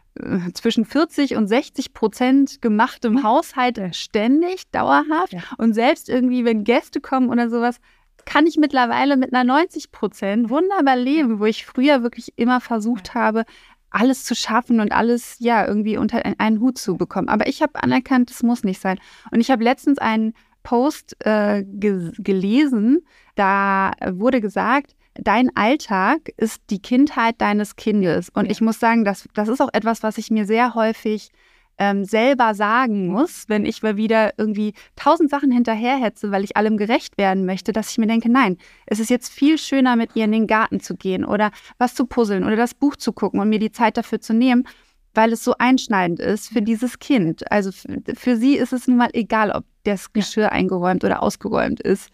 zwischen 0.54 0.84
40 0.84 1.36
und 1.36 1.48
60 1.48 1.92
Prozent 1.92 2.62
gemachtem 2.62 3.24
Haushalt 3.24 3.80
ständig, 3.96 4.70
dauerhaft. 4.70 5.32
Ja. 5.32 5.42
Und 5.58 5.72
selbst 5.72 6.08
irgendwie, 6.08 6.44
wenn 6.44 6.64
Gäste 6.64 7.00
kommen 7.00 7.30
oder 7.30 7.50
sowas, 7.50 7.80
kann 8.24 8.46
ich 8.46 8.56
mittlerweile 8.56 9.16
mit 9.16 9.34
einer 9.34 9.44
90 9.44 9.90
Prozent 9.90 10.50
wunderbar 10.50 10.96
leben, 10.96 11.40
wo 11.40 11.44
ich 11.46 11.66
früher 11.66 12.02
wirklich 12.02 12.32
immer 12.36 12.60
versucht 12.60 13.14
habe, 13.14 13.44
alles 13.90 14.24
zu 14.24 14.34
schaffen 14.34 14.80
und 14.80 14.92
alles 14.92 15.36
ja 15.40 15.66
irgendwie 15.66 15.96
unter 15.96 16.22
einen 16.38 16.60
Hut 16.60 16.78
zu 16.78 16.96
bekommen. 16.96 17.28
Aber 17.28 17.48
ich 17.48 17.60
habe 17.62 17.82
anerkannt, 17.82 18.30
es 18.30 18.42
muss 18.42 18.64
nicht 18.64 18.80
sein. 18.80 18.98
Und 19.30 19.40
ich 19.40 19.50
habe 19.50 19.62
letztens 19.62 19.98
einen 19.98 20.34
Post 20.62 21.16
äh, 21.26 21.64
ge 21.64 22.12
gelesen, 22.18 23.04
da 23.34 23.92
wurde 24.12 24.40
gesagt, 24.40 24.96
dein 25.14 25.54
Alltag 25.56 26.30
ist 26.36 26.62
die 26.70 26.80
Kindheit 26.80 27.40
deines 27.40 27.76
Kindes. 27.76 28.28
Und 28.30 28.46
ja. 28.46 28.50
ich 28.50 28.60
muss 28.60 28.80
sagen, 28.80 29.04
das, 29.04 29.28
das 29.34 29.48
ist 29.48 29.60
auch 29.60 29.70
etwas, 29.72 30.02
was 30.02 30.18
ich 30.18 30.30
mir 30.30 30.46
sehr 30.46 30.74
häufig 30.74 31.30
ähm, 31.78 32.04
selber 32.04 32.54
sagen 32.54 33.08
muss, 33.08 33.44
wenn 33.48 33.66
ich 33.66 33.82
mal 33.82 33.96
wieder 33.96 34.32
irgendwie 34.38 34.74
tausend 34.96 35.30
Sachen 35.30 35.50
hinterherhetze, 35.50 36.30
weil 36.30 36.44
ich 36.44 36.56
allem 36.56 36.76
gerecht 36.76 37.18
werden 37.18 37.46
möchte, 37.46 37.72
dass 37.72 37.90
ich 37.90 37.98
mir 37.98 38.06
denke, 38.06 38.30
nein, 38.30 38.58
es 38.86 39.00
ist 39.00 39.10
jetzt 39.10 39.32
viel 39.32 39.58
schöner, 39.58 39.96
mit 39.96 40.14
ihr 40.14 40.24
in 40.24 40.32
den 40.32 40.46
Garten 40.46 40.80
zu 40.80 40.94
gehen 40.94 41.24
oder 41.24 41.50
was 41.78 41.94
zu 41.94 42.06
puzzeln 42.06 42.44
oder 42.44 42.56
das 42.56 42.74
Buch 42.74 42.96
zu 42.96 43.12
gucken 43.12 43.40
und 43.40 43.48
mir 43.48 43.58
die 43.58 43.72
Zeit 43.72 43.96
dafür 43.96 44.20
zu 44.20 44.34
nehmen, 44.34 44.68
weil 45.14 45.32
es 45.32 45.44
so 45.44 45.54
einschneidend 45.58 46.20
ist 46.20 46.48
für 46.48 46.62
dieses 46.62 46.98
Kind. 46.98 47.50
Also 47.50 47.72
für, 47.72 48.00
für 48.14 48.36
sie 48.36 48.56
ist 48.56 48.72
es 48.72 48.86
nun 48.86 48.96
mal 48.96 49.10
egal, 49.12 49.50
ob 49.50 49.64
das 49.84 50.12
Geschirr 50.12 50.52
eingeräumt 50.52 51.04
oder 51.04 51.22
ausgeräumt 51.22 51.80
ist. 51.80 52.10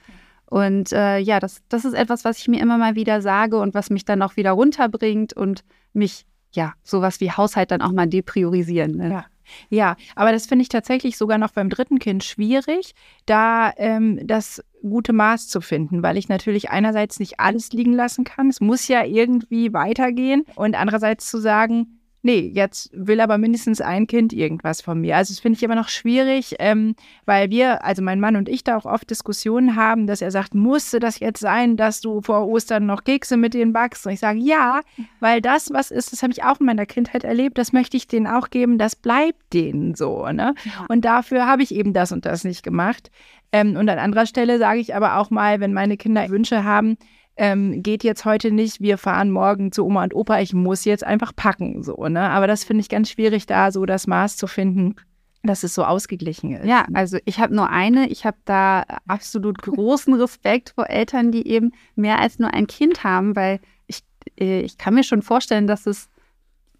Und 0.51 0.93
äh, 0.93 1.19
ja, 1.19 1.41
das, 1.41 1.63
das 1.69 1.85
ist 1.85 1.95
etwas, 1.95 2.25
was 2.25 2.39
ich 2.39 2.49
mir 2.49 2.61
immer 2.61 2.77
mal 2.77 2.97
wieder 2.97 3.23
sage 3.23 3.57
und 3.57 3.73
was 3.73 3.89
mich 3.89 4.05
dann 4.05 4.21
auch 4.21 4.37
wieder 4.37 4.51
runterbringt 4.51 5.33
und 5.33 5.65
mich, 5.93 6.27
ja, 6.53 6.75
sowas 6.83 7.21
wie 7.21 7.31
Haushalt 7.31 7.71
dann 7.71 7.81
auch 7.81 7.93
mal 7.93 8.09
depriorisieren. 8.09 8.97
Ne? 8.97 9.11
Ja. 9.11 9.25
Ja, 9.69 9.97
aber 10.15 10.31
das 10.31 10.47
finde 10.47 10.63
ich 10.63 10.69
tatsächlich 10.69 11.17
sogar 11.17 11.37
noch 11.37 11.51
beim 11.51 11.71
dritten 11.71 11.99
Kind 11.99 12.23
schwierig, 12.23 12.95
da 13.27 13.73
ähm, 13.77 14.21
das 14.25 14.63
gute 14.81 15.13
Maß 15.13 15.49
zu 15.49 15.61
finden, 15.61 16.05
weil 16.05 16.17
ich 16.17 16.29
natürlich 16.29 16.71
einerseits 16.71 17.19
nicht 17.19 17.41
alles 17.41 17.73
liegen 17.73 17.93
lassen 17.93 18.23
kann. 18.23 18.49
Es 18.49 18.61
muss 18.61 18.87
ja 18.87 19.05
irgendwie 19.05 19.73
weitergehen 19.73 20.45
und 20.55 20.77
andererseits 20.77 21.29
zu 21.29 21.39
sagen, 21.39 22.00
nee, 22.23 22.51
jetzt 22.55 22.91
will 22.93 23.21
aber 23.21 23.39
mindestens 23.39 23.81
ein 23.81 24.07
Kind 24.07 24.33
irgendwas 24.33 24.81
von 24.81 25.01
mir. 25.01 25.17
Also 25.17 25.33
das 25.33 25.41
finde 25.41 25.57
ich 25.57 25.63
immer 25.63 25.75
noch 25.75 25.89
schwierig, 25.89 26.57
ähm, 26.59 26.95
weil 27.25 27.51
wir, 27.51 27.85
also 27.85 28.03
mein 28.03 28.21
Mann 28.21 28.37
und 28.37 28.49
ich, 28.49 28.65
da 28.65 28.77
auch 28.77 28.85
oft 28.85 29.09
Diskussionen 29.09 29.77
haben, 29.77 30.07
dass 30.07 30.23
er 30.23 30.31
sagt, 30.31 30.55
musste 30.55 31.01
das 31.01 31.21
jetzt 31.21 31.41
sein, 31.41 31.77
dass 31.77 32.01
du 32.01 32.21
vor 32.21 32.47
Ostern 32.47 32.87
noch 32.87 33.05
Kekse 33.05 33.37
mit 33.37 33.55
denen 33.55 33.73
backst? 33.73 34.07
Und 34.07 34.13
ich 34.13 34.21
sage, 34.21 34.39
ja, 34.39 34.81
weil 35.21 35.41
das, 35.41 35.71
was 35.73 35.91
ist, 35.91 36.13
das 36.13 36.23
habe 36.23 36.33
ich 36.33 36.45
auch 36.45 36.61
in 36.61 36.67
meiner 36.67 36.87
Kindheit 36.87 37.25
erlebt, 37.25 37.59
das 37.59 37.73
möchte 37.73 37.97
ich 37.97 38.07
denen 38.07 38.27
auch 38.27 38.51
geben, 38.51 38.79
das 38.79 38.97
bleibt 38.97 39.53
denen 39.53 39.95
so. 39.95 40.27
Ne? 40.27 40.55
Ja. 40.65 40.87
Und 40.89 41.05
dafür 41.05 41.47
habe 41.47 41.63
ich 41.63 41.75
eben 41.75 41.93
das 41.93 42.13
und 42.13 42.27
das 42.27 42.45
nicht 42.45 42.63
gemacht. 42.63 43.11
Ähm, 43.53 43.77
und 43.77 43.89
an 43.89 43.99
anderer 43.99 44.27
Stelle 44.27 44.59
sage 44.59 44.81
ich 44.81 44.95
aber 44.95 45.17
auch 45.17 45.31
mal, 45.31 45.61
wenn 45.61 45.73
meine 45.73 45.97
Kinder 45.97 46.29
Wünsche 46.29 46.65
haben, 46.65 46.97
ähm, 47.37 47.83
geht 47.83 48.05
jetzt 48.05 48.25
heute 48.25 48.51
nicht, 48.51 48.81
wir 48.81 48.99
fahren 48.99 49.31
morgen 49.31 49.73
zu 49.73 49.85
Oma 49.85 50.05
und 50.05 50.15
Opa, 50.15 50.41
ich 50.41 50.53
muss 50.53 50.85
jetzt 50.85 51.05
einfach 51.05 51.35
packen, 51.35 51.83
so, 51.83 52.07
ne? 52.09 52.29
Aber 52.31 52.47
das 52.47 52.65
finde 52.65 52.83
ich 52.83 52.89
ganz 52.89 53.11
schwierig, 53.11 53.47
da 53.47 53.73
so 53.73 53.87
das 53.87 54.07
Maß 54.07 54.37
zu 54.37 54.47
finden, 54.47 54.97
dass 55.43 55.63
es 55.63 55.75
so 55.75 55.85
ausgeglichen 55.85 56.53
ist. 56.53 56.67
Ja, 56.67 56.87
also 56.93 57.19
ich 57.25 57.39
habe 57.39 57.55
nur 57.55 57.71
eine, 57.71 58.09
ich 58.09 58.27
habe 58.27 58.37
da 58.45 58.85
absolut 59.07 59.63
großen 59.63 60.13
Respekt 60.15 60.71
vor 60.75 60.91
Eltern, 60.91 61.33
die 61.33 61.47
eben 61.49 61.73
mehr 61.95 62.19
als 62.19 62.39
nur 62.39 62.53
ein 62.53 62.67
Kind 62.67 63.05
haben, 63.05 63.35
weil 63.37 63.61
ich, 63.87 64.01
äh, 64.39 64.61
ich 64.61 64.77
kann 64.77 64.95
mir 64.95 65.05
schon 65.05 65.23
vorstellen, 65.23 65.67
dass 65.67 65.87
es 65.87 66.11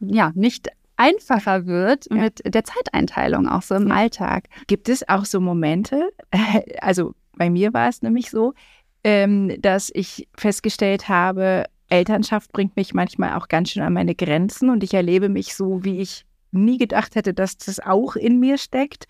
ja 0.01 0.33
nicht 0.35 0.69
einfacher 0.97 1.65
wird 1.67 2.07
ja. 2.11 2.17
mit 2.17 2.43
der 2.45 2.65
Zeiteinteilung 2.65 3.49
auch 3.49 3.63
so 3.63 3.75
im 3.77 3.89
ja. 3.89 3.95
Alltag. 3.95 4.49
Gibt 4.67 4.91
es 4.91 5.09
auch 5.09 5.25
so 5.25 5.41
Momente, 5.41 6.11
also 6.83 7.15
bei 7.37 7.49
mir 7.49 7.73
war 7.73 7.89
es 7.89 8.03
nämlich 8.03 8.31
so, 8.31 8.53
ähm, 9.05 9.61
dass 9.61 9.91
ich 9.93 10.29
festgestellt 10.37 11.09
habe, 11.09 11.65
Elternschaft 11.89 12.53
bringt 12.53 12.77
mich 12.77 12.95
manchmal 12.95 13.35
auch 13.35 13.49
ganz 13.49 13.71
schön 13.71 13.83
an 13.83 13.93
meine 13.93 14.15
Grenzen 14.15 14.71
und 14.71 14.85
ich 14.85 14.95
erlebe 14.95 15.29
mich 15.29 15.55
so, 15.55 15.85
wie 15.85 16.01
ich 16.01 16.25
nie 16.53 16.79
gedacht 16.79 17.15
hätte, 17.15 17.35
dass 17.35 17.59
das 17.59 17.81
auch 17.81 18.17
in 18.17 18.39
mir 18.41 18.59
steckt. 18.59 19.07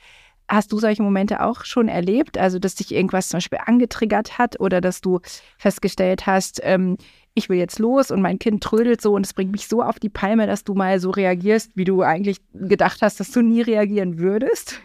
Hast 0.49 0.73
du 0.73 0.79
solche 0.79 1.03
Momente 1.03 1.43
auch 1.43 1.65
schon 1.65 1.89
erlebt? 1.89 2.37
Also, 2.37 2.59
dass 2.59 2.75
dich 2.75 2.93
irgendwas 2.93 3.29
zum 3.29 3.39
Beispiel 3.39 3.61
angetriggert 3.65 4.37
hat 4.39 4.59
oder 4.59 4.81
dass 4.81 5.01
du 5.01 5.21
festgestellt 5.59 6.27
hast, 6.27 6.61
ähm, 6.65 6.97
ich 7.35 7.49
will 7.49 7.59
jetzt 7.59 7.79
los 7.79 8.11
und 8.11 8.21
mein 8.21 8.41
Kind 8.41 8.63
trödelt 8.63 9.01
so 9.01 9.15
und 9.15 9.25
es 9.25 9.33
bringt 9.33 9.53
mich 9.53 9.69
so 9.69 9.83
auf 9.83 10.01
die 10.01 10.09
Palme, 10.09 10.47
dass 10.47 10.65
du 10.65 10.75
mal 10.75 10.99
so 10.99 11.11
reagierst, 11.11 11.71
wie 11.77 11.85
du 11.85 12.03
eigentlich 12.03 12.39
gedacht 12.53 13.01
hast, 13.03 13.21
dass 13.21 13.31
du 13.31 13.43
nie 13.43 13.63
reagieren 13.63 14.19
würdest? 14.19 14.81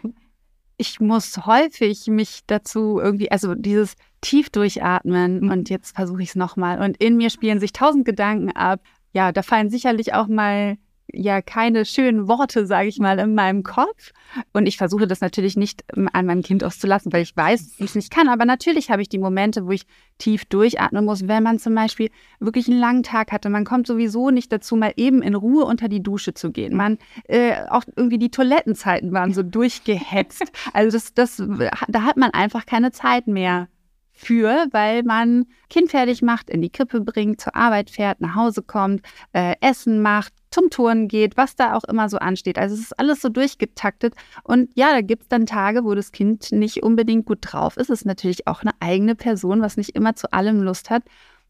Ich 0.78 1.00
muss 1.00 1.46
häufig 1.46 2.06
mich 2.06 2.40
dazu 2.46 3.00
irgendwie, 3.00 3.30
also 3.30 3.54
dieses 3.54 3.94
tief 4.20 4.50
durchatmen 4.50 5.50
und 5.50 5.70
jetzt 5.70 5.96
versuche 5.96 6.22
ich 6.22 6.30
es 6.30 6.34
nochmal 6.36 6.82
und 6.82 6.96
in 6.98 7.16
mir 7.16 7.30
spielen 7.30 7.60
sich 7.60 7.72
tausend 7.72 8.04
Gedanken 8.04 8.50
ab. 8.50 8.80
Ja, 9.12 9.32
da 9.32 9.42
fallen 9.42 9.70
sicherlich 9.70 10.12
auch 10.12 10.26
mal 10.26 10.76
ja 11.16 11.42
keine 11.42 11.84
schönen 11.84 12.28
Worte, 12.28 12.66
sage 12.66 12.88
ich 12.88 12.98
mal, 12.98 13.18
in 13.18 13.34
meinem 13.34 13.62
Kopf. 13.62 14.12
Und 14.52 14.66
ich 14.66 14.76
versuche 14.76 15.06
das 15.06 15.20
natürlich 15.20 15.56
nicht 15.56 15.84
ähm, 15.96 16.08
an 16.12 16.26
meinem 16.26 16.42
Kind 16.42 16.62
auszulassen, 16.64 17.12
weil 17.12 17.22
ich 17.22 17.36
weiß, 17.36 17.70
dass 17.70 17.80
ich 17.80 17.86
es 17.86 17.94
nicht 17.94 18.10
kann. 18.10 18.28
Aber 18.28 18.44
natürlich 18.44 18.90
habe 18.90 19.02
ich 19.02 19.08
die 19.08 19.18
Momente, 19.18 19.66
wo 19.66 19.70
ich 19.70 19.86
tief 20.18 20.44
durchatmen 20.44 21.04
muss, 21.04 21.28
wenn 21.28 21.42
man 21.42 21.58
zum 21.58 21.74
Beispiel 21.74 22.10
wirklich 22.40 22.68
einen 22.68 22.80
langen 22.80 23.02
Tag 23.02 23.32
hatte. 23.32 23.50
Man 23.50 23.64
kommt 23.64 23.86
sowieso 23.86 24.30
nicht 24.30 24.52
dazu, 24.52 24.76
mal 24.76 24.92
eben 24.96 25.22
in 25.22 25.34
Ruhe 25.34 25.64
unter 25.64 25.88
die 25.88 26.02
Dusche 26.02 26.34
zu 26.34 26.52
gehen. 26.52 26.76
Man, 26.76 26.98
äh, 27.28 27.54
auch 27.68 27.84
irgendwie 27.96 28.18
die 28.18 28.30
Toilettenzeiten 28.30 29.12
waren 29.12 29.32
so 29.32 29.42
durchgehetzt. 29.42 30.52
Also 30.72 30.96
das, 30.96 31.14
das, 31.14 31.42
da 31.88 32.02
hat 32.02 32.16
man 32.16 32.30
einfach 32.30 32.66
keine 32.66 32.92
Zeit 32.92 33.26
mehr 33.26 33.68
für, 34.16 34.66
weil 34.72 35.02
man 35.02 35.44
Kind 35.68 35.90
fertig 35.90 36.22
macht, 36.22 36.48
in 36.48 36.62
die 36.62 36.70
Krippe 36.70 37.00
bringt, 37.02 37.40
zur 37.40 37.54
Arbeit 37.54 37.90
fährt, 37.90 38.20
nach 38.20 38.34
Hause 38.34 38.62
kommt, 38.62 39.02
äh, 39.32 39.54
Essen 39.60 40.00
macht, 40.00 40.32
zum 40.50 40.70
Touren 40.70 41.06
geht, 41.06 41.36
was 41.36 41.54
da 41.54 41.74
auch 41.74 41.84
immer 41.84 42.08
so 42.08 42.16
ansteht. 42.16 42.58
Also 42.58 42.74
es 42.74 42.80
ist 42.80 42.98
alles 42.98 43.20
so 43.20 43.28
durchgetaktet. 43.28 44.14
Und 44.42 44.70
ja, 44.74 44.92
da 44.92 45.02
gibt 45.02 45.24
es 45.24 45.28
dann 45.28 45.44
Tage, 45.44 45.84
wo 45.84 45.94
das 45.94 46.12
Kind 46.12 46.50
nicht 46.50 46.82
unbedingt 46.82 47.26
gut 47.26 47.40
drauf 47.42 47.76
ist. 47.76 47.90
Es 47.90 48.00
ist 48.00 48.06
natürlich 48.06 48.46
auch 48.46 48.62
eine 48.62 48.72
eigene 48.80 49.14
Person, 49.14 49.60
was 49.60 49.76
nicht 49.76 49.90
immer 49.90 50.16
zu 50.16 50.32
allem 50.32 50.62
Lust 50.62 50.88
hat, 50.88 51.02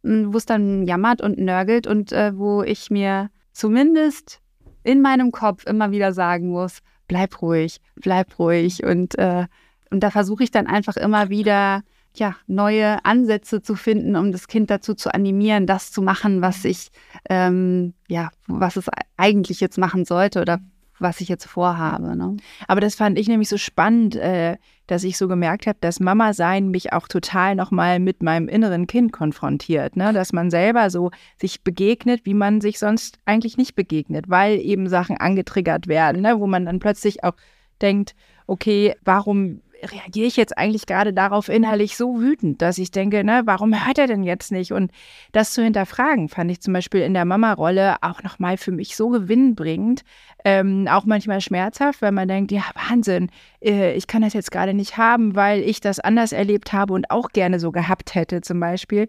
hm, 0.02 0.32
wo 0.32 0.36
es 0.36 0.46
dann 0.46 0.86
jammert 0.86 1.22
und 1.22 1.38
nörgelt 1.38 1.86
und 1.86 2.10
äh, 2.10 2.36
wo 2.36 2.64
ich 2.64 2.90
mir 2.90 3.30
zumindest 3.52 4.40
in 4.82 5.02
meinem 5.02 5.30
Kopf 5.30 5.66
immer 5.66 5.92
wieder 5.92 6.12
sagen 6.12 6.48
muss, 6.48 6.80
bleib 7.06 7.40
ruhig, 7.42 7.80
bleib 7.94 8.36
ruhig. 8.40 8.82
Und, 8.82 9.16
äh, 9.18 9.46
und 9.90 10.00
da 10.00 10.10
versuche 10.10 10.42
ich 10.42 10.50
dann 10.50 10.66
einfach 10.66 10.96
immer 10.96 11.28
wieder 11.28 11.82
ja, 12.18 12.36
neue 12.46 13.04
Ansätze 13.04 13.62
zu 13.62 13.74
finden, 13.74 14.16
um 14.16 14.32
das 14.32 14.48
Kind 14.48 14.70
dazu 14.70 14.94
zu 14.94 15.12
animieren, 15.12 15.66
das 15.66 15.92
zu 15.92 16.02
machen, 16.02 16.42
was 16.42 16.64
ich, 16.64 16.90
ähm, 17.28 17.94
ja, 18.08 18.30
was 18.46 18.76
es 18.76 18.86
eigentlich 19.16 19.60
jetzt 19.60 19.78
machen 19.78 20.04
sollte 20.04 20.40
oder 20.40 20.60
was 20.98 21.20
ich 21.20 21.28
jetzt 21.28 21.46
vorhabe. 21.46 22.16
Ne? 22.16 22.36
Aber 22.68 22.80
das 22.80 22.94
fand 22.94 23.18
ich 23.18 23.28
nämlich 23.28 23.48
so 23.48 23.58
spannend, 23.58 24.16
äh, 24.16 24.56
dass 24.86 25.04
ich 25.04 25.18
so 25.18 25.28
gemerkt 25.28 25.66
habe, 25.66 25.78
dass 25.80 26.00
Mama 26.00 26.32
sein 26.32 26.70
mich 26.70 26.92
auch 26.92 27.08
total 27.08 27.54
nochmal 27.54 27.98
mit 27.98 28.22
meinem 28.22 28.48
inneren 28.48 28.86
Kind 28.86 29.12
konfrontiert, 29.12 29.96
ne? 29.96 30.12
dass 30.12 30.32
man 30.32 30.50
selber 30.50 30.90
so 30.90 31.10
sich 31.40 31.62
begegnet, 31.62 32.22
wie 32.24 32.34
man 32.34 32.60
sich 32.60 32.78
sonst 32.78 33.18
eigentlich 33.24 33.56
nicht 33.56 33.74
begegnet, 33.74 34.26
weil 34.28 34.58
eben 34.58 34.88
Sachen 34.88 35.16
angetriggert 35.16 35.86
werden, 35.86 36.22
ne? 36.22 36.38
wo 36.38 36.46
man 36.46 36.66
dann 36.66 36.78
plötzlich 36.78 37.24
auch 37.24 37.34
denkt, 37.82 38.14
okay, 38.46 38.94
warum 39.04 39.60
reagiere 39.82 40.26
ich 40.26 40.36
jetzt 40.36 40.56
eigentlich 40.56 40.86
gerade 40.86 41.12
darauf 41.12 41.48
innerlich 41.48 41.96
so 41.96 42.20
wütend, 42.20 42.62
dass 42.62 42.78
ich 42.78 42.90
denke, 42.90 43.24
ne, 43.24 43.42
warum 43.44 43.86
hört 43.86 43.98
er 43.98 44.06
denn 44.06 44.22
jetzt 44.22 44.52
nicht? 44.52 44.72
Und 44.72 44.90
das 45.32 45.52
zu 45.52 45.62
hinterfragen, 45.62 46.28
fand 46.28 46.50
ich 46.50 46.60
zum 46.60 46.72
Beispiel 46.72 47.00
in 47.00 47.14
der 47.14 47.24
Mama-Rolle 47.24 47.96
auch 48.00 48.22
nochmal 48.22 48.56
für 48.56 48.72
mich 48.72 48.96
so 48.96 49.08
gewinnbringend, 49.08 50.02
ähm, 50.44 50.88
auch 50.90 51.04
manchmal 51.04 51.40
schmerzhaft, 51.40 52.02
weil 52.02 52.12
man 52.12 52.28
denkt, 52.28 52.52
ja, 52.52 52.62
Wahnsinn, 52.74 53.30
äh, 53.62 53.94
ich 53.94 54.06
kann 54.06 54.22
das 54.22 54.32
jetzt 54.32 54.52
gerade 54.52 54.74
nicht 54.74 54.96
haben, 54.96 55.34
weil 55.34 55.60
ich 55.60 55.80
das 55.80 56.00
anders 56.00 56.32
erlebt 56.32 56.72
habe 56.72 56.92
und 56.92 57.10
auch 57.10 57.30
gerne 57.30 57.60
so 57.60 57.72
gehabt 57.72 58.14
hätte 58.14 58.40
zum 58.40 58.60
Beispiel. 58.60 59.08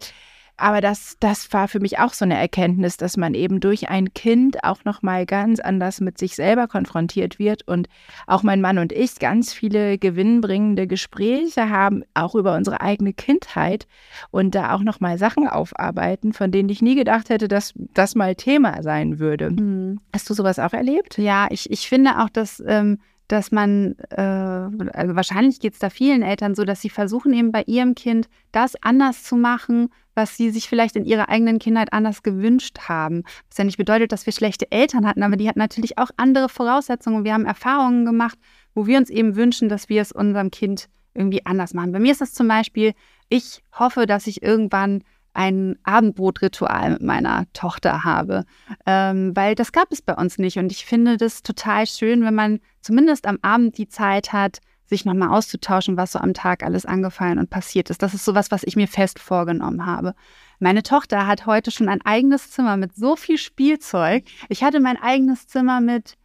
Aber 0.57 0.81
das, 0.81 1.17
das 1.19 1.53
war 1.53 1.67
für 1.67 1.79
mich 1.79 1.99
auch 1.99 2.13
so 2.13 2.25
eine 2.25 2.37
Erkenntnis, 2.37 2.97
dass 2.97 3.15
man 3.15 3.35
eben 3.35 3.59
durch 3.59 3.89
ein 3.89 4.13
Kind 4.13 4.63
auch 4.63 4.83
nochmal 4.85 5.27
ganz 5.27 5.59
anders 5.59 6.01
mit 6.01 6.17
sich 6.17 6.35
selber 6.35 6.67
konfrontiert 6.67 7.37
wird 7.37 7.67
und 7.67 7.87
auch 8.25 8.41
mein 8.41 8.59
Mann 8.59 8.79
und 8.79 8.91
ich 8.91 9.19
ganz 9.19 9.53
viele 9.53 9.99
gewinnbringende 9.99 10.87
Gespräche 10.87 11.69
haben, 11.69 12.03
auch 12.15 12.33
über 12.33 12.55
unsere 12.55 12.81
eigene 12.81 13.13
Kindheit 13.13 13.87
und 14.31 14.55
da 14.55 14.73
auch 14.73 14.81
nochmal 14.81 15.19
Sachen 15.19 15.47
aufarbeiten, 15.47 16.33
von 16.33 16.51
denen 16.51 16.69
ich 16.69 16.81
nie 16.81 16.95
gedacht 16.95 17.29
hätte, 17.29 17.47
dass 17.47 17.73
das 17.93 18.15
mal 18.15 18.35
Thema 18.35 18.81
sein 18.81 19.19
würde. 19.19 19.51
Mhm. 19.51 19.99
Hast 20.11 20.27
du 20.29 20.33
sowas 20.33 20.57
auch 20.57 20.73
erlebt? 20.73 21.17
Ja, 21.19 21.47
ich, 21.51 21.69
ich 21.69 21.87
finde 21.87 22.19
auch, 22.19 22.29
dass 22.29 22.63
ähm, 22.65 22.97
dass 23.27 23.51
man, 23.51 23.95
äh, 24.09 24.21
also 24.21 25.15
wahrscheinlich 25.15 25.59
geht 25.59 25.73
es 25.73 25.79
da 25.79 25.89
vielen 25.89 26.21
Eltern 26.21 26.55
so, 26.55 26.63
dass 26.63 26.81
sie 26.81 26.89
versuchen 26.89 27.33
eben 27.33 27.51
bei 27.51 27.63
ihrem 27.63 27.95
Kind 27.95 28.29
das 28.51 28.75
anders 28.81 29.23
zu 29.23 29.35
machen, 29.35 29.89
was 30.15 30.35
sie 30.35 30.49
sich 30.49 30.67
vielleicht 30.67 30.95
in 30.95 31.05
ihrer 31.05 31.29
eigenen 31.29 31.59
Kindheit 31.59 31.93
anders 31.93 32.23
gewünscht 32.23 32.79
haben. 32.87 33.23
Was 33.49 33.57
ja 33.57 33.63
nicht 33.65 33.77
bedeutet, 33.77 34.11
dass 34.11 34.25
wir 34.25 34.33
schlechte 34.33 34.71
Eltern 34.71 35.05
hatten, 35.05 35.23
aber 35.23 35.35
die 35.35 35.47
hatten 35.47 35.59
natürlich 35.59 35.97
auch 35.97 36.09
andere 36.17 36.49
Voraussetzungen. 36.49 37.23
Wir 37.23 37.33
haben 37.33 37.45
Erfahrungen 37.45 38.05
gemacht, 38.05 38.37
wo 38.73 38.87
wir 38.87 38.97
uns 38.97 39.09
eben 39.09 39.35
wünschen, 39.35 39.69
dass 39.69 39.89
wir 39.89 40.01
es 40.01 40.11
unserem 40.11 40.49
Kind 40.49 40.87
irgendwie 41.13 41.45
anders 41.45 41.73
machen. 41.73 41.91
Bei 41.91 41.99
mir 41.99 42.11
ist 42.11 42.21
das 42.21 42.33
zum 42.33 42.47
Beispiel, 42.47 42.93
ich 43.29 43.61
hoffe, 43.77 44.05
dass 44.05 44.27
ich 44.27 44.41
irgendwann 44.41 45.03
ein 45.37 45.77
Abendbrotritual 45.83 46.93
mit 46.93 47.03
meiner 47.03 47.45
Tochter 47.53 48.03
habe, 48.03 48.43
ähm, 48.87 49.35
weil 49.35 49.53
das 49.53 49.71
gab 49.71 49.91
es 49.91 50.01
bei 50.01 50.15
uns 50.15 50.39
nicht. 50.39 50.57
Und 50.57 50.71
ich 50.71 50.85
finde 50.85 51.15
das 51.15 51.43
total 51.43 51.85
schön, 51.85 52.23
wenn 52.23 52.33
man 52.33 52.59
zumindest 52.81 53.27
am 53.27 53.37
Abend 53.43 53.77
die 53.77 53.87
Zeit 53.87 54.33
hat, 54.33 54.57
sich 54.87 55.05
nochmal 55.05 55.29
auszutauschen, 55.29 55.95
was 55.95 56.13
so 56.13 56.19
am 56.19 56.33
Tag 56.33 56.63
alles 56.63 56.87
angefallen 56.87 57.37
und 57.37 57.51
passiert 57.51 57.91
ist. 57.91 58.01
Das 58.01 58.15
ist 58.15 58.25
sowas, 58.25 58.49
was 58.49 58.63
ich 58.63 58.75
mir 58.75 58.87
fest 58.87 59.19
vorgenommen 59.19 59.85
habe. 59.85 60.15
Meine 60.59 60.81
Tochter 60.81 61.27
hat 61.27 61.45
heute 61.45 61.69
schon 61.69 61.87
ein 61.87 62.01
eigenes 62.01 62.49
Zimmer 62.49 62.75
mit 62.75 62.95
so 62.95 63.15
viel 63.15 63.37
Spielzeug. 63.37 64.23
Ich 64.49 64.63
hatte 64.63 64.79
mein 64.79 64.97
eigenes 64.99 65.47
Zimmer 65.47 65.81
mit 65.81 66.15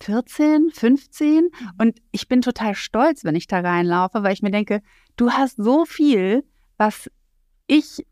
14, 0.00 0.70
15 0.72 1.48
und 1.78 1.96
ich 2.10 2.26
bin 2.26 2.40
total 2.40 2.74
stolz, 2.74 3.22
wenn 3.22 3.36
ich 3.36 3.46
da 3.46 3.60
reinlaufe, 3.60 4.24
weil 4.24 4.32
ich 4.32 4.42
mir 4.42 4.50
denke, 4.50 4.82
du 5.14 5.30
hast 5.30 5.58
so 5.58 5.84
viel, 5.84 6.44
was 6.76 7.08
ich 7.68 8.04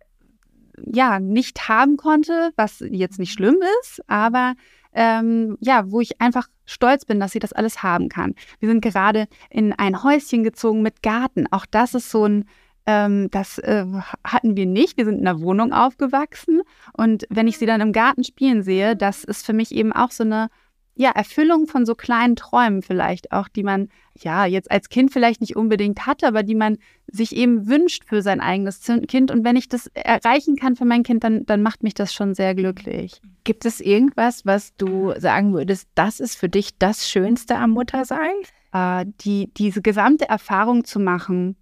ja 0.86 1.20
nicht 1.20 1.68
haben 1.68 1.96
konnte, 1.96 2.52
was 2.56 2.80
jetzt 2.80 3.18
nicht 3.18 3.32
schlimm 3.32 3.56
ist, 3.82 4.02
aber 4.06 4.54
ähm, 4.92 5.56
ja, 5.60 5.90
wo 5.90 6.00
ich 6.00 6.20
einfach 6.20 6.48
stolz 6.64 7.04
bin, 7.04 7.20
dass 7.20 7.32
sie 7.32 7.38
das 7.38 7.52
alles 7.52 7.82
haben 7.82 8.08
kann. 8.08 8.34
Wir 8.58 8.68
sind 8.68 8.80
gerade 8.80 9.26
in 9.48 9.72
ein 9.72 10.02
Häuschen 10.02 10.42
gezogen 10.42 10.82
mit 10.82 11.02
Garten. 11.02 11.46
Auch 11.50 11.66
das 11.66 11.94
ist 11.94 12.10
so 12.10 12.24
ein 12.26 12.44
ähm, 12.86 13.30
das 13.30 13.58
äh, 13.58 13.84
hatten 14.24 14.56
wir 14.56 14.66
nicht. 14.66 14.96
Wir 14.96 15.04
sind 15.04 15.20
in 15.20 15.28
einer 15.28 15.40
Wohnung 15.40 15.72
aufgewachsen. 15.72 16.62
Und 16.92 17.26
wenn 17.30 17.46
ich 17.46 17.58
sie 17.58 17.66
dann 17.66 17.80
im 17.80 17.92
Garten 17.92 18.24
spielen 18.24 18.62
sehe, 18.62 18.96
das 18.96 19.22
ist 19.22 19.44
für 19.46 19.52
mich 19.52 19.72
eben 19.72 19.92
auch 19.92 20.10
so 20.10 20.24
eine 20.24 20.48
ja, 20.94 21.10
Erfüllung 21.10 21.66
von 21.66 21.86
so 21.86 21.94
kleinen 21.94 22.36
Träumen 22.36 22.82
vielleicht 22.82 23.32
auch, 23.32 23.48
die 23.48 23.62
man 23.62 23.88
ja 24.18 24.44
jetzt 24.44 24.70
als 24.70 24.88
Kind 24.88 25.12
vielleicht 25.12 25.40
nicht 25.40 25.56
unbedingt 25.56 26.06
hatte, 26.06 26.26
aber 26.26 26.42
die 26.42 26.54
man 26.54 26.76
sich 27.06 27.34
eben 27.34 27.68
wünscht 27.68 28.04
für 28.04 28.22
sein 28.22 28.40
eigenes 28.40 28.80
Kind. 29.08 29.30
Und 29.30 29.44
wenn 29.44 29.56
ich 29.56 29.68
das 29.68 29.86
erreichen 29.94 30.56
kann 30.56 30.76
für 30.76 30.84
mein 30.84 31.02
Kind, 31.02 31.24
dann, 31.24 31.46
dann 31.46 31.62
macht 31.62 31.82
mich 31.82 31.94
das 31.94 32.12
schon 32.12 32.34
sehr 32.34 32.54
glücklich. 32.54 33.20
Gibt 33.44 33.64
es 33.64 33.80
irgendwas, 33.80 34.44
was 34.44 34.76
du 34.76 35.14
sagen 35.18 35.54
würdest, 35.54 35.88
das 35.94 36.20
ist 36.20 36.36
für 36.36 36.48
dich 36.48 36.76
das 36.78 37.08
Schönste 37.08 37.56
am 37.56 37.70
Muttersein? 37.70 38.34
Äh, 38.72 39.06
die, 39.22 39.52
diese 39.54 39.82
gesamte 39.82 40.28
Erfahrung 40.28 40.84
zu 40.84 41.00
machen, 41.00 41.56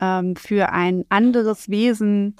ähm, 0.00 0.36
für 0.36 0.72
ein 0.72 1.04
anderes 1.08 1.68
Wesen 1.68 2.36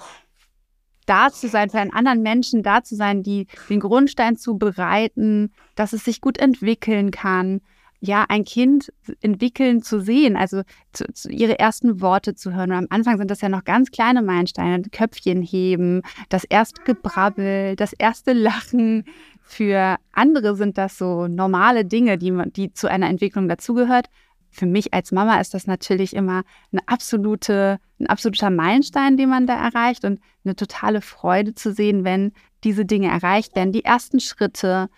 da 1.07 1.31
zu 1.31 1.49
sein, 1.49 1.71
für 1.71 1.79
einen 1.79 1.93
anderen 1.93 2.23
Menschen 2.23 2.63
da 2.63 2.83
zu 2.83 2.97
sein, 2.97 3.23
die 3.23 3.47
den 3.69 3.81
Grundstein 3.81 4.37
zu 4.37 4.59
bereiten, 4.59 5.53
dass 5.75 5.93
es 5.93 6.05
sich 6.05 6.21
gut 6.21 6.39
entwickeln 6.39 7.11
kann. 7.11 7.61
Ja, 8.01 8.27
ein 8.29 8.45
Kind 8.45 8.93
entwickeln 9.23 9.83
zu 9.83 9.99
sehen, 10.01 10.37
also 10.37 10.63
zu, 10.93 11.05
zu 11.15 11.31
ihre 11.31 11.59
ersten 11.59 12.03
Worte 12.03 12.35
zu 12.35 12.53
hören. 12.53 12.71
Und 12.73 12.77
am 12.77 12.87
Anfang 12.91 13.17
sind 13.17 13.31
das 13.31 13.41
ja 13.41 13.49
noch 13.49 13.65
ganz 13.65 13.91
kleine 13.91 14.21
Meilensteine, 14.21 14.83
Köpfchen 14.93 15.41
heben, 15.41 16.03
das 16.29 16.45
erste 16.45 16.83
Gebrabbel, 16.83 17.77
das 17.77 17.95
erste 17.95 18.35
Lachen. 18.35 19.05
Für 19.43 19.97
andere 20.13 20.55
sind 20.55 20.77
das 20.77 20.99
so 20.99 21.29
normale 21.29 21.87
Dinge, 21.87 22.19
die, 22.19 22.33
die 22.55 22.75
zu 22.75 22.91
einer 22.91 23.09
Entwicklung 23.09 23.49
dazugehört 23.49 24.11
für 24.55 24.67
mich 24.67 24.95
als 24.95 25.13
Mama 25.13 25.41
ist 25.41 25.53
das 25.53 25.67
natürlich 25.67 26.15
immer 26.15 26.43
eine 26.73 26.81
absolute, 26.87 27.79
ein 27.99 28.07
absoluter 28.07 28.51
Meilenstein, 28.51 29.17
den 29.17 29.29
man 29.29 29.47
da 29.47 29.55
erreicht 29.55 30.05
und 30.05 30.21
eine 30.45 30.55
totale 30.57 31.01
Freude 31.01 31.55
zu 31.55 31.73
sehen, 31.73 32.05
wenn 32.05 32.33
diese 32.63 32.85
Dinge 32.85 33.09
erreicht 33.09 33.57
werden. 33.57 33.73
Die 33.73 33.85
ersten 33.85 34.21
Schritte, 34.21 34.89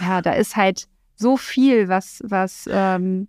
ja, 0.00 0.22
da 0.22 0.32
ist 0.32 0.56
halt 0.56 0.88
so 1.16 1.36
viel, 1.36 1.88
was, 1.88 2.20
was 2.24 2.68
ähm, 2.70 3.28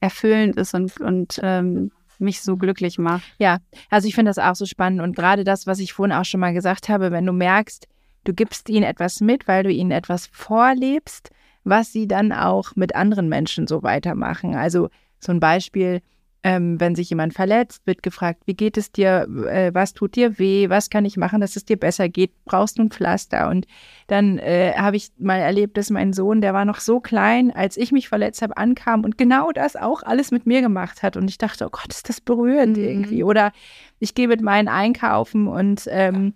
erfüllend 0.00 0.56
ist 0.56 0.74
und, 0.74 1.00
und 1.00 1.40
ähm, 1.42 1.90
mich 2.18 2.42
so 2.42 2.56
glücklich 2.56 2.98
macht. 2.98 3.24
Ja, 3.38 3.58
also 3.90 4.08
ich 4.08 4.14
finde 4.14 4.30
das 4.30 4.38
auch 4.38 4.54
so 4.54 4.66
spannend 4.66 5.00
und 5.00 5.16
gerade 5.16 5.44
das, 5.44 5.66
was 5.66 5.78
ich 5.78 5.92
vorhin 5.92 6.14
auch 6.14 6.24
schon 6.24 6.40
mal 6.40 6.52
gesagt 6.52 6.88
habe, 6.88 7.10
wenn 7.10 7.26
du 7.26 7.32
merkst, 7.32 7.88
du 8.24 8.34
gibst 8.34 8.68
ihnen 8.68 8.84
etwas 8.84 9.20
mit, 9.20 9.46
weil 9.48 9.62
du 9.62 9.70
ihnen 9.70 9.90
etwas 9.90 10.26
vorlebst, 10.26 11.30
was 11.64 11.92
sie 11.92 12.06
dann 12.06 12.32
auch 12.32 12.76
mit 12.76 12.94
anderen 12.94 13.28
Menschen 13.28 13.66
so 13.66 13.82
weitermachen. 13.82 14.54
Also 14.54 14.90
Ein 15.30 15.40
Beispiel, 15.40 16.00
ähm, 16.44 16.78
wenn 16.78 16.94
sich 16.94 17.08
jemand 17.08 17.32
verletzt, 17.32 17.86
wird 17.86 18.02
gefragt, 18.02 18.42
wie 18.44 18.54
geht 18.54 18.76
es 18.76 18.92
dir, 18.92 19.26
äh, 19.48 19.72
was 19.72 19.94
tut 19.94 20.14
dir 20.14 20.38
weh, 20.38 20.68
was 20.68 20.90
kann 20.90 21.06
ich 21.06 21.16
machen, 21.16 21.40
dass 21.40 21.56
es 21.56 21.64
dir 21.64 21.78
besser 21.78 22.10
geht, 22.10 22.32
brauchst 22.44 22.78
du 22.78 22.82
ein 22.82 22.90
Pflaster? 22.90 23.48
Und 23.48 23.66
dann 24.08 24.38
äh, 24.38 24.74
habe 24.76 24.96
ich 24.96 25.10
mal 25.18 25.38
erlebt, 25.38 25.78
dass 25.78 25.88
mein 25.88 26.12
Sohn, 26.12 26.42
der 26.42 26.52
war 26.52 26.66
noch 26.66 26.80
so 26.80 27.00
klein, 27.00 27.50
als 27.50 27.78
ich 27.78 27.92
mich 27.92 28.10
verletzt 28.10 28.42
habe, 28.42 28.58
ankam 28.58 29.04
und 29.04 29.16
genau 29.16 29.52
das 29.52 29.74
auch 29.74 30.02
alles 30.02 30.30
mit 30.32 30.44
mir 30.44 30.60
gemacht 30.60 31.02
hat. 31.02 31.16
Und 31.16 31.30
ich 31.30 31.38
dachte, 31.38 31.64
oh 31.64 31.70
Gott, 31.70 31.88
ist 31.88 32.10
das 32.10 32.20
berührend 32.20 32.76
mhm. 32.76 32.84
irgendwie. 32.84 33.24
Oder 33.24 33.52
ich 33.98 34.14
gehe 34.14 34.28
mit 34.28 34.42
meinen 34.42 34.68
Einkaufen 34.68 35.48
und 35.48 35.88
ähm, 35.90 36.34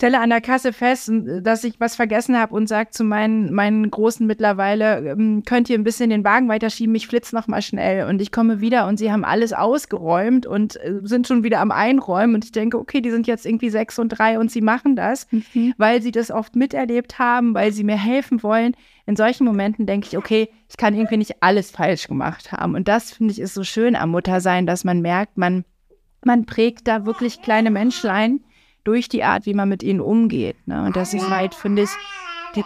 stelle 0.00 0.20
an 0.20 0.30
der 0.30 0.40
Kasse 0.40 0.72
fest, 0.72 1.12
dass 1.42 1.62
ich 1.62 1.78
was 1.78 1.94
vergessen 1.94 2.38
habe 2.38 2.54
und 2.54 2.68
sage 2.68 2.88
zu 2.88 3.04
meinen, 3.04 3.52
meinen 3.52 3.90
Großen 3.90 4.26
mittlerweile, 4.26 5.10
ähm, 5.10 5.42
könnt 5.44 5.68
ihr 5.68 5.76
ein 5.76 5.84
bisschen 5.84 6.08
den 6.08 6.24
Wagen 6.24 6.48
weiterschieben, 6.48 6.94
ich 6.94 7.06
flitze 7.06 7.36
noch 7.36 7.48
mal 7.48 7.60
schnell. 7.60 8.08
Und 8.08 8.22
ich 8.22 8.32
komme 8.32 8.62
wieder 8.62 8.88
und 8.88 8.96
sie 8.96 9.12
haben 9.12 9.26
alles 9.26 9.52
ausgeräumt 9.52 10.46
und 10.46 10.76
äh, 10.76 11.00
sind 11.02 11.28
schon 11.28 11.44
wieder 11.44 11.60
am 11.60 11.70
Einräumen. 11.70 12.34
Und 12.36 12.46
ich 12.46 12.52
denke, 12.52 12.78
okay, 12.78 13.02
die 13.02 13.10
sind 13.10 13.26
jetzt 13.26 13.44
irgendwie 13.44 13.68
sechs 13.68 13.98
und 13.98 14.08
drei 14.08 14.38
und 14.38 14.50
sie 14.50 14.62
machen 14.62 14.96
das, 14.96 15.26
mhm. 15.32 15.74
weil 15.76 16.00
sie 16.00 16.12
das 16.12 16.30
oft 16.30 16.56
miterlebt 16.56 17.18
haben, 17.18 17.52
weil 17.52 17.70
sie 17.70 17.84
mir 17.84 17.98
helfen 17.98 18.42
wollen. 18.42 18.74
In 19.04 19.16
solchen 19.16 19.44
Momenten 19.44 19.84
denke 19.84 20.06
ich, 20.10 20.16
okay, 20.16 20.48
ich 20.70 20.78
kann 20.78 20.94
irgendwie 20.94 21.18
nicht 21.18 21.42
alles 21.42 21.70
falsch 21.70 22.08
gemacht 22.08 22.52
haben. 22.52 22.74
Und 22.74 22.88
das 22.88 23.12
finde 23.12 23.32
ich 23.32 23.38
ist 23.38 23.52
so 23.52 23.64
schön 23.64 23.94
am 23.96 24.12
Muttersein, 24.12 24.64
dass 24.64 24.82
man 24.82 25.02
merkt, 25.02 25.36
man, 25.36 25.66
man 26.24 26.46
prägt 26.46 26.88
da 26.88 27.04
wirklich 27.04 27.42
kleine 27.42 27.70
Menschlein 27.70 28.40
durch 28.84 29.08
die 29.08 29.24
Art, 29.24 29.46
wie 29.46 29.54
man 29.54 29.68
mit 29.68 29.82
ihnen 29.82 30.00
umgeht. 30.00 30.56
Ne? 30.66 30.84
Und 30.84 30.96
das 30.96 31.14
ist 31.14 31.28
halt, 31.28 31.54
finde 31.54 31.82
ich, 31.82 31.90
die, 32.56 32.64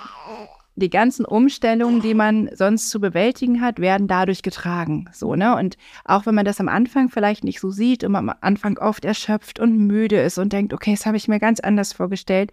die 0.76 0.90
ganzen 0.90 1.24
Umstellungen, 1.24 2.00
die 2.00 2.14
man 2.14 2.50
sonst 2.54 2.90
zu 2.90 3.00
bewältigen 3.00 3.60
hat, 3.60 3.78
werden 3.78 4.08
dadurch 4.08 4.42
getragen. 4.42 5.08
So, 5.12 5.34
ne? 5.34 5.56
Und 5.56 5.76
auch 6.04 6.26
wenn 6.26 6.34
man 6.34 6.44
das 6.44 6.60
am 6.60 6.68
Anfang 6.68 7.08
vielleicht 7.08 7.44
nicht 7.44 7.60
so 7.60 7.70
sieht 7.70 8.04
und 8.04 8.12
man 8.12 8.28
am 8.28 8.36
Anfang 8.40 8.78
oft 8.78 9.04
erschöpft 9.04 9.60
und 9.60 9.76
müde 9.76 10.20
ist 10.20 10.38
und 10.38 10.52
denkt, 10.52 10.72
okay, 10.72 10.92
das 10.92 11.06
habe 11.06 11.16
ich 11.16 11.28
mir 11.28 11.38
ganz 11.38 11.60
anders 11.60 11.92
vorgestellt, 11.92 12.52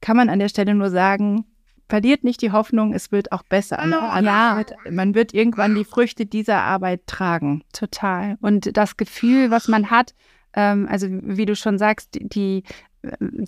kann 0.00 0.16
man 0.16 0.28
an 0.28 0.38
der 0.38 0.48
Stelle 0.48 0.74
nur 0.74 0.90
sagen, 0.90 1.44
verliert 1.88 2.22
nicht 2.22 2.42
die 2.42 2.52
Hoffnung, 2.52 2.92
es 2.92 3.10
wird 3.10 3.32
auch 3.32 3.42
besser. 3.42 3.84
Ne? 3.84 3.96
Ja. 3.96 4.62
Man 4.90 5.14
wird 5.14 5.34
irgendwann 5.34 5.74
die 5.74 5.84
Früchte 5.84 6.26
dieser 6.26 6.62
Arbeit 6.62 7.06
tragen. 7.06 7.64
Total. 7.72 8.36
Und 8.40 8.76
das 8.76 8.96
Gefühl, 8.96 9.50
was 9.50 9.68
man 9.68 9.90
hat, 9.90 10.14
ähm, 10.54 10.86
also 10.90 11.08
wie 11.10 11.46
du 11.46 11.56
schon 11.56 11.78
sagst, 11.78 12.18
die 12.20 12.62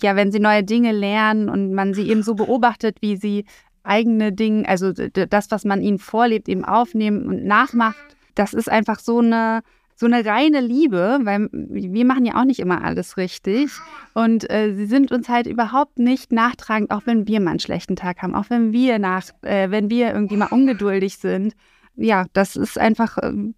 ja, 0.01 0.15
wenn 0.15 0.31
sie 0.31 0.39
neue 0.39 0.63
Dinge 0.63 0.91
lernen 0.91 1.49
und 1.49 1.73
man 1.73 1.93
sie 1.93 2.09
eben 2.09 2.23
so 2.23 2.35
beobachtet, 2.35 2.97
wie 3.01 3.17
sie 3.17 3.45
eigene 3.83 4.31
Dinge, 4.31 4.67
also 4.67 4.91
das, 4.93 5.51
was 5.51 5.65
man 5.65 5.81
ihnen 5.81 5.99
vorlebt, 5.99 6.47
eben 6.47 6.65
aufnehmen 6.65 7.27
und 7.27 7.45
nachmacht, 7.45 8.15
das 8.35 8.53
ist 8.53 8.69
einfach 8.69 8.99
so 8.99 9.19
eine 9.19 9.61
so 10.01 10.07
eine 10.07 10.25
reine 10.25 10.61
Liebe, 10.61 11.19
weil 11.21 11.47
wir 11.51 12.05
machen 12.05 12.25
ja 12.25 12.41
auch 12.41 12.43
nicht 12.43 12.59
immer 12.59 12.83
alles 12.83 13.17
richtig. 13.17 13.69
Und 14.15 14.49
äh, 14.49 14.73
sie 14.73 14.87
sind 14.87 15.11
uns 15.11 15.29
halt 15.29 15.45
überhaupt 15.45 15.99
nicht 15.99 16.31
nachtragend, 16.31 16.89
auch 16.89 17.03
wenn 17.05 17.27
wir 17.27 17.39
mal 17.39 17.51
einen 17.51 17.59
schlechten 17.59 17.95
Tag 17.95 18.23
haben, 18.23 18.33
auch 18.33 18.49
wenn 18.49 18.73
wir 18.73 18.97
nach, 18.97 19.29
äh, 19.43 19.69
wenn 19.69 19.91
wir 19.91 20.11
irgendwie 20.11 20.37
mal 20.37 20.47
ungeduldig 20.49 21.17
sind. 21.17 21.53
Ja, 21.95 22.25
das 22.33 22.55
ist 22.55 22.79
einfach 22.79 23.19
ähm, 23.21 23.53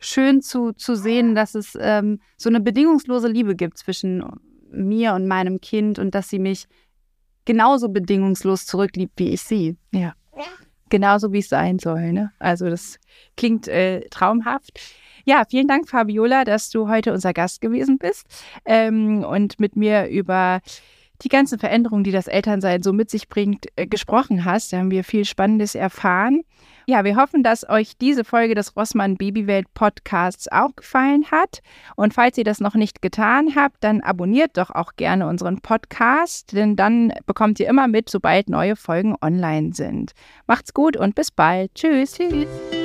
schön 0.00 0.40
zu, 0.40 0.72
zu 0.72 0.96
sehen, 0.96 1.34
dass 1.34 1.54
es 1.54 1.76
ähm, 1.78 2.20
so 2.38 2.48
eine 2.48 2.60
bedingungslose 2.60 3.28
Liebe 3.28 3.54
gibt 3.54 3.76
zwischen 3.76 4.24
mir 4.72 5.14
und 5.14 5.26
meinem 5.26 5.60
Kind 5.60 5.98
und 5.98 6.14
dass 6.14 6.28
sie 6.28 6.38
mich 6.38 6.66
genauso 7.44 7.88
bedingungslos 7.88 8.66
zurückliebt, 8.66 9.12
wie 9.16 9.30
ich 9.30 9.42
sie. 9.42 9.76
Ja. 9.92 10.14
Genauso 10.88 11.32
wie 11.32 11.38
es 11.38 11.48
sein 11.48 11.78
soll. 11.78 12.12
Ne? 12.12 12.32
Also 12.38 12.68
das 12.68 12.98
klingt 13.36 13.66
äh, 13.68 14.08
traumhaft. 14.10 14.78
Ja, 15.24 15.44
vielen 15.48 15.68
Dank, 15.68 15.88
Fabiola, 15.88 16.44
dass 16.44 16.70
du 16.70 16.88
heute 16.88 17.12
unser 17.12 17.32
Gast 17.32 17.60
gewesen 17.60 17.98
bist 17.98 18.26
ähm, 18.64 19.24
und 19.24 19.60
mit 19.60 19.76
mir 19.76 20.08
über 20.08 20.60
die 21.22 21.28
ganzen 21.28 21.58
Veränderungen, 21.58 22.04
die 22.04 22.10
das 22.10 22.26
Elternsein 22.26 22.82
so 22.82 22.92
mit 22.92 23.08
sich 23.10 23.28
bringt, 23.28 23.66
äh, 23.76 23.86
gesprochen 23.86 24.44
hast. 24.44 24.72
Da 24.72 24.78
haben 24.78 24.90
wir 24.90 25.04
viel 25.04 25.24
Spannendes 25.24 25.74
erfahren. 25.74 26.42
Ja, 26.86 27.04
wir 27.04 27.16
hoffen, 27.16 27.42
dass 27.42 27.68
euch 27.68 27.96
diese 27.96 28.24
Folge 28.24 28.54
des 28.54 28.76
Rossmann 28.76 29.16
Babywelt 29.16 29.72
Podcasts 29.74 30.50
auch 30.50 30.74
gefallen 30.74 31.30
hat. 31.30 31.60
Und 31.96 32.14
falls 32.14 32.38
ihr 32.38 32.44
das 32.44 32.60
noch 32.60 32.74
nicht 32.74 33.02
getan 33.02 33.54
habt, 33.54 33.76
dann 33.84 34.00
abonniert 34.00 34.56
doch 34.56 34.70
auch 34.70 34.96
gerne 34.96 35.26
unseren 35.26 35.60
Podcast, 35.60 36.52
denn 36.52 36.76
dann 36.76 37.12
bekommt 37.26 37.60
ihr 37.60 37.68
immer 37.68 37.88
mit, 37.88 38.10
sobald 38.10 38.48
neue 38.48 38.76
Folgen 38.76 39.14
online 39.20 39.74
sind. 39.74 40.12
Macht's 40.46 40.74
gut 40.74 40.96
und 40.96 41.14
bis 41.14 41.30
bald. 41.30 41.74
Tschüss. 41.74 42.14
Tschüss. 42.14 42.81